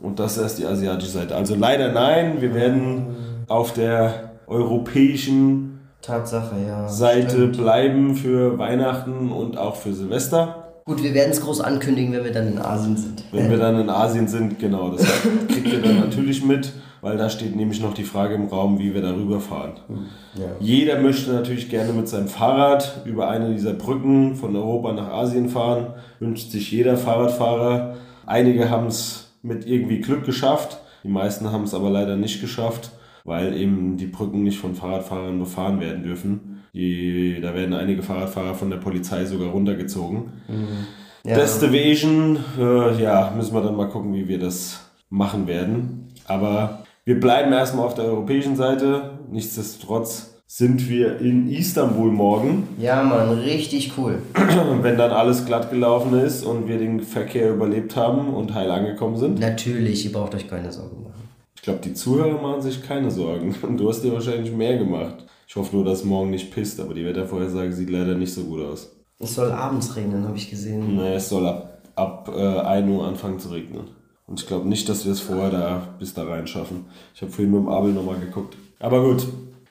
Und 0.00 0.18
das 0.18 0.36
ist 0.36 0.56
die 0.56 0.66
asiatische 0.66 1.12
Seite. 1.12 1.36
Also 1.36 1.54
leider 1.54 1.92
nein, 1.92 2.40
wir 2.40 2.52
werden 2.54 3.06
auf 3.46 3.72
der 3.72 4.32
europäischen 4.48 5.78
Tatsache, 6.02 6.56
ja. 6.66 6.88
Seite 6.88 7.30
stimmt. 7.30 7.56
bleiben 7.56 8.16
für 8.16 8.58
Weihnachten 8.58 9.30
und 9.30 9.56
auch 9.56 9.76
für 9.76 9.94
Silvester. 9.94 10.72
Gut, 10.84 11.02
wir 11.02 11.14
werden 11.14 11.30
es 11.30 11.40
groß 11.40 11.60
ankündigen, 11.60 12.12
wenn 12.12 12.24
wir 12.24 12.32
dann 12.32 12.48
in 12.48 12.58
Asien 12.58 12.96
sind. 12.96 13.24
Wenn 13.32 13.48
wir 13.48 13.56
dann 13.56 13.80
in 13.80 13.88
Asien 13.88 14.28
sind, 14.28 14.58
genau. 14.58 14.90
Das 14.90 15.06
kriegt 15.48 15.72
ihr 15.72 15.80
dann 15.80 16.00
natürlich 16.00 16.44
mit, 16.44 16.72
weil 17.04 17.16
da 17.16 17.30
steht 17.30 17.54
nämlich 17.54 17.80
noch 17.80 17.94
die 17.94 18.02
Frage 18.02 18.34
im 18.34 18.46
Raum, 18.46 18.78
wie 18.78 18.94
wir 18.94 19.02
darüber 19.02 19.40
fahren. 19.40 19.74
Hm, 19.86 20.06
ja. 20.34 20.46
Jeder 20.58 20.98
möchte 21.00 21.32
natürlich 21.32 21.68
gerne 21.68 21.92
mit 21.92 22.08
seinem 22.08 22.28
Fahrrad 22.28 23.02
über 23.04 23.28
eine 23.28 23.52
dieser 23.52 23.74
Brücken 23.74 24.34
von 24.34 24.56
Europa 24.56 24.92
nach 24.92 25.08
Asien 25.08 25.48
fahren. 25.48 25.94
Wünscht 26.18 26.50
sich 26.50 26.72
jeder 26.72 26.96
Fahrradfahrer. 26.96 27.96
Einige 28.26 28.70
haben 28.70 28.88
es 28.88 29.32
mit 29.42 29.66
irgendwie 29.66 30.00
Glück 30.00 30.24
geschafft. 30.24 30.78
Die 31.04 31.08
meisten 31.08 31.52
haben 31.52 31.64
es 31.64 31.74
aber 31.74 31.90
leider 31.90 32.16
nicht 32.16 32.40
geschafft 32.40 32.90
weil 33.24 33.56
eben 33.56 33.96
die 33.96 34.06
Brücken 34.06 34.42
nicht 34.42 34.58
von 34.58 34.74
Fahrradfahrern 34.74 35.38
befahren 35.38 35.80
werden 35.80 36.02
dürfen. 36.02 36.62
Die, 36.74 37.40
da 37.40 37.54
werden 37.54 37.74
einige 37.74 38.02
Fahrradfahrer 38.02 38.54
von 38.54 38.70
der 38.70 38.76
Polizei 38.76 39.24
sogar 39.24 39.48
runtergezogen. 39.48 40.32
Mhm. 40.48 40.86
Ja. 41.24 41.36
Destivation, 41.36 42.38
äh, 42.58 43.02
ja, 43.02 43.32
müssen 43.34 43.54
wir 43.54 43.62
dann 43.62 43.76
mal 43.76 43.88
gucken, 43.88 44.12
wie 44.12 44.28
wir 44.28 44.38
das 44.38 44.90
machen 45.08 45.46
werden. 45.46 46.08
Aber 46.26 46.83
wir 47.04 47.20
bleiben 47.20 47.52
erstmal 47.52 47.86
auf 47.86 47.94
der 47.94 48.06
europäischen 48.06 48.56
Seite. 48.56 49.18
Nichtsdestotrotz 49.30 50.34
sind 50.46 50.88
wir 50.88 51.18
in 51.20 51.50
Istanbul 51.50 52.10
morgen. 52.10 52.68
Ja, 52.78 53.02
Mann, 53.02 53.30
richtig 53.40 53.92
cool. 53.98 54.22
Wenn 54.82 54.96
dann 54.96 55.10
alles 55.10 55.44
glatt 55.44 55.70
gelaufen 55.70 56.18
ist 56.18 56.44
und 56.44 56.68
wir 56.68 56.78
den 56.78 57.00
Verkehr 57.00 57.52
überlebt 57.52 57.96
haben 57.96 58.32
und 58.32 58.54
heil 58.54 58.70
angekommen 58.70 59.16
sind. 59.16 59.38
Natürlich, 59.38 60.04
ihr 60.06 60.12
braucht 60.12 60.34
euch 60.34 60.48
keine 60.48 60.72
Sorgen 60.72 61.02
machen. 61.02 61.28
Ich 61.54 61.62
glaube, 61.62 61.80
die 61.80 61.94
Zuhörer 61.94 62.40
machen 62.40 62.62
sich 62.62 62.82
keine 62.82 63.10
Sorgen. 63.10 63.54
Und 63.62 63.78
du 63.78 63.88
hast 63.88 64.02
dir 64.02 64.12
wahrscheinlich 64.12 64.52
mehr 64.52 64.76
gemacht. 64.76 65.24
Ich 65.48 65.56
hoffe 65.56 65.74
nur, 65.74 65.84
dass 65.84 66.04
morgen 66.04 66.30
nicht 66.30 66.52
pisst, 66.52 66.78
aber 66.78 66.92
die 66.92 67.06
Wettervorhersage 67.06 67.72
sieht 67.72 67.88
leider 67.88 68.14
nicht 68.14 68.34
so 68.34 68.44
gut 68.44 68.60
aus. 68.60 68.94
Es 69.18 69.34
soll 69.34 69.50
abends 69.50 69.96
regnen, 69.96 70.26
habe 70.26 70.36
ich 70.36 70.50
gesehen. 70.50 70.96
Naja, 70.96 71.14
es 71.14 71.28
soll 71.30 71.46
ab, 71.46 71.80
ab 71.96 72.30
äh, 72.36 72.58
1 72.60 72.90
Uhr 72.90 73.06
anfangen 73.06 73.38
zu 73.38 73.48
regnen. 73.48 73.84
Und 74.26 74.40
ich 74.40 74.46
glaube 74.46 74.68
nicht, 74.68 74.88
dass 74.88 75.04
wir 75.04 75.12
es 75.12 75.20
vorher 75.20 75.50
da 75.50 75.88
bis 75.98 76.14
da 76.14 76.24
rein 76.24 76.46
schaffen. 76.46 76.86
Ich 77.14 77.22
habe 77.22 77.30
vorhin 77.30 77.50
mit 77.50 77.60
dem 77.60 77.68
Abel 77.68 77.92
nochmal 77.92 78.18
geguckt. 78.18 78.56
Aber 78.80 79.02
gut, 79.02 79.26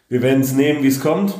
wir 0.07 0.21
werden 0.21 0.41
es 0.41 0.53
nehmen, 0.53 0.83
wie 0.83 0.87
es 0.87 1.01
kommt. 1.01 1.33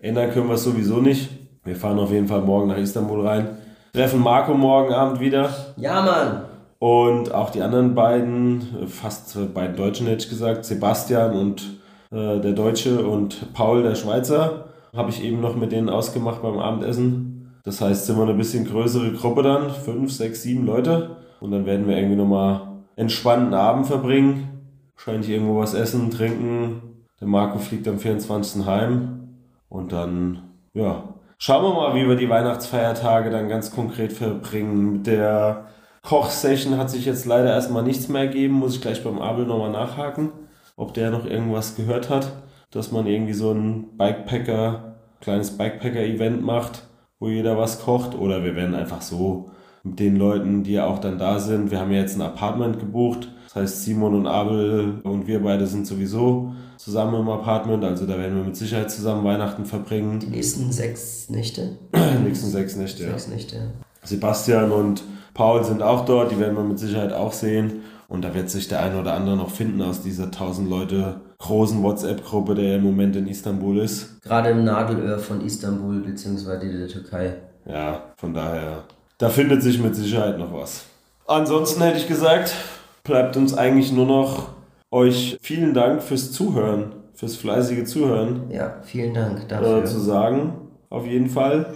Ändern 0.00 0.30
können 0.32 0.48
wir 0.48 0.54
es 0.54 0.64
sowieso 0.64 1.00
nicht. 1.00 1.28
Wir 1.64 1.76
fahren 1.76 1.98
auf 1.98 2.10
jeden 2.10 2.28
Fall 2.28 2.42
morgen 2.42 2.68
nach 2.68 2.78
Istanbul 2.78 3.26
rein. 3.26 3.48
Treffen 3.92 4.20
Marco 4.20 4.54
morgen 4.54 4.92
Abend 4.92 5.20
wieder. 5.20 5.54
Ja, 5.76 6.02
Mann. 6.02 6.44
Und 6.78 7.32
auch 7.32 7.50
die 7.50 7.62
anderen 7.62 7.94
beiden, 7.94 8.88
fast 8.88 9.54
beiden 9.54 9.76
Deutschen 9.76 10.06
hätte 10.06 10.24
ich 10.24 10.30
gesagt, 10.30 10.64
Sebastian 10.64 11.32
und 11.34 11.62
äh, 12.10 12.40
der 12.40 12.52
Deutsche 12.52 13.06
und 13.06 13.54
Paul, 13.54 13.82
der 13.82 13.94
Schweizer, 13.94 14.66
habe 14.94 15.10
ich 15.10 15.22
eben 15.22 15.40
noch 15.40 15.56
mit 15.56 15.72
denen 15.72 15.88
ausgemacht 15.88 16.42
beim 16.42 16.58
Abendessen. 16.58 17.54
Das 17.64 17.80
heißt, 17.80 18.06
sind 18.06 18.16
wir 18.16 18.24
eine 18.24 18.34
bisschen 18.34 18.66
größere 18.66 19.12
Gruppe 19.12 19.42
dann, 19.42 19.70
fünf, 19.70 20.12
sechs, 20.12 20.42
sieben 20.42 20.66
Leute. 20.66 21.16
Und 21.44 21.50
dann 21.50 21.66
werden 21.66 21.86
wir 21.86 21.98
irgendwie 21.98 22.16
nochmal 22.16 22.62
entspannten 22.96 23.52
Abend 23.52 23.86
verbringen. 23.86 24.62
Wahrscheinlich 24.94 25.28
irgendwo 25.28 25.58
was 25.58 25.74
essen, 25.74 26.10
trinken. 26.10 27.04
Der 27.20 27.28
Marco 27.28 27.58
fliegt 27.58 27.86
am 27.86 27.98
24. 27.98 28.64
heim. 28.64 29.28
Und 29.68 29.92
dann, 29.92 30.44
ja, 30.72 31.04
schauen 31.36 31.64
wir 31.64 31.74
mal, 31.74 31.94
wie 31.94 32.08
wir 32.08 32.16
die 32.16 32.30
Weihnachtsfeiertage 32.30 33.28
dann 33.28 33.50
ganz 33.50 33.74
konkret 33.74 34.14
verbringen. 34.14 34.92
Mit 34.92 35.06
der 35.06 35.66
Kochsession 36.02 36.78
hat 36.78 36.88
sich 36.88 37.04
jetzt 37.04 37.26
leider 37.26 37.50
erstmal 37.50 37.82
nichts 37.82 38.08
mehr 38.08 38.22
ergeben. 38.22 38.54
Muss 38.54 38.76
ich 38.76 38.80
gleich 38.80 39.04
beim 39.04 39.18
Abel 39.18 39.44
nochmal 39.44 39.70
nachhaken, 39.70 40.30
ob 40.76 40.94
der 40.94 41.10
noch 41.10 41.26
irgendwas 41.26 41.76
gehört 41.76 42.08
hat, 42.08 42.32
dass 42.70 42.90
man 42.90 43.06
irgendwie 43.06 43.34
so 43.34 43.52
ein 43.52 43.98
Bikepacker, 43.98 44.94
kleines 45.20 45.58
Bikepacker-Event 45.58 46.42
macht, 46.42 46.84
wo 47.18 47.28
jeder 47.28 47.58
was 47.58 47.84
kocht. 47.84 48.14
Oder 48.14 48.44
wir 48.44 48.56
werden 48.56 48.74
einfach 48.74 49.02
so 49.02 49.50
mit 49.84 50.00
den 50.00 50.16
Leuten, 50.16 50.64
die 50.64 50.72
ja 50.72 50.86
auch 50.86 50.98
dann 50.98 51.18
da 51.18 51.38
sind. 51.38 51.70
Wir 51.70 51.78
haben 51.78 51.92
ja 51.92 52.00
jetzt 52.00 52.16
ein 52.16 52.22
Apartment 52.22 52.80
gebucht. 52.80 53.28
Das 53.44 53.54
heißt, 53.54 53.84
Simon 53.84 54.14
und 54.14 54.26
Abel 54.26 55.00
und 55.04 55.28
wir 55.28 55.42
beide 55.42 55.66
sind 55.66 55.86
sowieso 55.86 56.54
zusammen 56.76 57.20
im 57.20 57.28
Apartment. 57.28 57.84
Also 57.84 58.06
da 58.06 58.18
werden 58.18 58.36
wir 58.36 58.44
mit 58.44 58.56
Sicherheit 58.56 58.90
zusammen 58.90 59.24
Weihnachten 59.24 59.64
verbringen. 59.64 60.18
Die 60.18 60.26
nächsten 60.26 60.72
sechs 60.72 61.30
Nächte? 61.30 61.76
Die 61.94 62.24
nächsten 62.24 62.50
sechs 62.50 62.76
Nächte, 62.76 63.04
sechs 63.04 63.26
ja. 63.26 63.34
Nächte. 63.34 63.56
Sebastian 64.02 64.72
und 64.72 65.04
Paul 65.34 65.64
sind 65.64 65.82
auch 65.82 66.04
dort, 66.04 66.32
die 66.32 66.38
werden 66.38 66.56
wir 66.56 66.64
mit 66.64 66.78
Sicherheit 66.78 67.12
auch 67.12 67.32
sehen. 67.32 67.82
Und 68.08 68.22
da 68.22 68.34
wird 68.34 68.50
sich 68.50 68.68
der 68.68 68.80
eine 68.80 69.00
oder 69.00 69.14
andere 69.14 69.36
noch 69.36 69.50
finden 69.50 69.82
aus 69.82 70.02
dieser 70.02 70.24
1000 70.24 70.68
Leute 70.68 71.20
großen 71.38 71.82
WhatsApp-Gruppe, 71.82 72.54
der 72.54 72.76
im 72.76 72.82
Moment 72.82 73.16
in 73.16 73.26
Istanbul 73.26 73.78
ist. 73.78 74.22
Gerade 74.22 74.50
im 74.50 74.64
Nadelöhr 74.64 75.18
von 75.18 75.44
Istanbul 75.44 76.00
bzw. 76.00 76.78
der 76.78 76.88
Türkei. 76.88 77.34
Ja, 77.66 78.02
von 78.16 78.34
daher, 78.34 78.84
da 79.24 79.30
findet 79.30 79.62
sich 79.62 79.78
mit 79.78 79.96
Sicherheit 79.96 80.38
noch 80.38 80.52
was. 80.52 80.82
Ansonsten 81.26 81.80
hätte 81.82 81.96
ich 81.96 82.06
gesagt, 82.06 82.54
bleibt 83.04 83.38
uns 83.38 83.56
eigentlich 83.56 83.90
nur 83.90 84.04
noch 84.04 84.48
euch 84.90 85.38
vielen 85.40 85.72
Dank 85.72 86.02
fürs 86.02 86.30
Zuhören, 86.30 86.92
fürs 87.14 87.34
fleißige 87.36 87.86
Zuhören 87.86 88.50
Ja, 88.50 88.82
vielen 88.84 89.14
Dank 89.14 89.48
dafür. 89.48 89.78
äh, 89.78 89.84
zu 89.86 89.98
sagen. 89.98 90.52
Auf 90.90 91.06
jeden 91.06 91.30
Fall. 91.30 91.74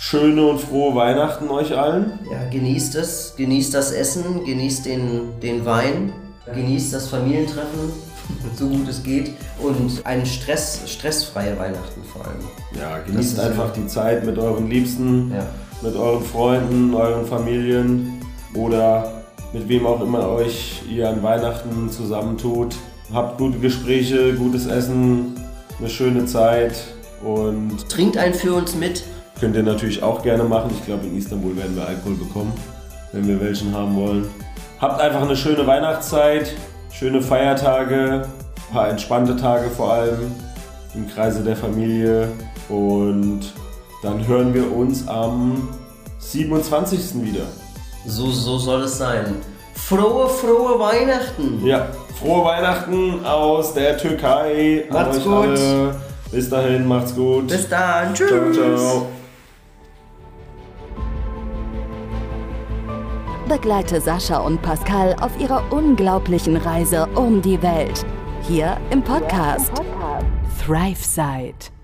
Schöne 0.00 0.44
und 0.46 0.60
frohe 0.60 0.94
Weihnachten 0.94 1.48
euch 1.48 1.74
allen. 1.74 2.18
Ja, 2.30 2.46
genießt 2.50 2.94
es, 2.96 3.36
genießt 3.38 3.72
das 3.72 3.90
Essen, 3.92 4.44
genießt 4.44 4.84
den, 4.84 5.40
den 5.42 5.64
Wein, 5.64 6.12
genießt 6.52 6.92
das 6.92 7.08
Familientreffen, 7.08 7.90
so 8.54 8.68
gut 8.68 8.86
es 8.86 9.02
geht 9.02 9.30
und 9.62 10.04
ein 10.04 10.26
Stress, 10.26 10.82
stressfreie 10.84 11.58
Weihnachten 11.58 12.02
vor 12.04 12.26
allem. 12.26 12.44
Ja, 12.78 12.98
genießt 12.98 13.40
einfach 13.40 13.72
die 13.72 13.86
Zeit 13.86 14.26
mit 14.26 14.36
euren 14.36 14.68
Liebsten, 14.68 15.32
Ja. 15.34 15.46
Mit 15.82 15.96
euren 15.96 16.24
Freunden, 16.24 16.94
euren 16.94 17.26
Familien 17.26 18.20
oder 18.54 19.22
mit 19.52 19.68
wem 19.68 19.86
auch 19.86 20.00
immer 20.00 20.28
euch 20.28 20.82
ihr 20.90 21.08
an 21.08 21.22
Weihnachten 21.22 21.90
zusammentut. 21.90 22.76
Habt 23.12 23.38
gute 23.38 23.58
Gespräche, 23.58 24.34
gutes 24.34 24.66
Essen, 24.66 25.34
eine 25.78 25.88
schöne 25.88 26.24
Zeit 26.24 26.74
und 27.24 27.88
Trinkt 27.88 28.16
einen 28.16 28.34
für 28.34 28.54
uns 28.54 28.74
mit. 28.74 29.04
könnt 29.40 29.56
ihr 29.56 29.62
natürlich 29.62 30.02
auch 30.02 30.22
gerne 30.22 30.44
machen. 30.44 30.70
Ich 30.78 30.86
glaube, 30.86 31.06
in 31.06 31.18
Istanbul 31.18 31.56
werden 31.56 31.76
wir 31.76 31.86
Alkohol 31.86 32.14
bekommen, 32.14 32.52
wenn 33.12 33.26
wir 33.26 33.40
welchen 33.40 33.74
haben 33.74 33.96
wollen. 33.96 34.28
Habt 34.80 35.00
einfach 35.00 35.22
eine 35.22 35.36
schöne 35.36 35.66
Weihnachtszeit, 35.66 36.54
schöne 36.90 37.20
Feiertage, 37.20 38.22
ein 38.68 38.72
paar 38.72 38.88
entspannte 38.88 39.36
Tage 39.36 39.68
vor 39.68 39.92
allem 39.92 40.32
im 40.94 41.08
Kreise 41.08 41.42
der 41.42 41.56
Familie 41.56 42.28
und 42.68 43.52
dann 44.02 44.26
hören 44.26 44.52
wir 44.52 44.74
uns 44.74 45.06
am 45.08 45.68
27. 46.18 47.22
wieder. 47.22 47.46
So, 48.06 48.30
so 48.30 48.58
soll 48.58 48.82
es 48.82 48.98
sein. 48.98 49.36
Frohe, 49.74 50.28
frohe 50.28 50.78
Weihnachten! 50.78 51.64
Ja, 51.64 51.88
frohe 52.20 52.44
Weihnachten 52.44 53.24
aus 53.24 53.74
der 53.74 53.96
Türkei. 53.96 54.84
Macht's 54.90 55.22
gut. 55.22 55.32
alle. 55.32 56.00
Bis 56.30 56.48
dahin, 56.50 56.86
macht's 56.86 57.14
gut. 57.14 57.48
Bis 57.48 57.68
dann, 57.68 58.14
tschüss! 58.14 58.30
ciao, 58.30 58.52
ciao. 58.52 59.06
Begleite 63.48 64.00
Sascha 64.00 64.38
und 64.38 64.62
Pascal 64.62 65.14
auf 65.20 65.38
ihrer 65.38 65.62
unglaublichen 65.70 66.56
Reise 66.56 67.06
um 67.14 67.42
die 67.42 67.60
Welt. 67.62 68.04
Hier 68.48 68.78
im 68.90 69.02
Podcast 69.02 69.72
ThriveSide. 70.64 71.81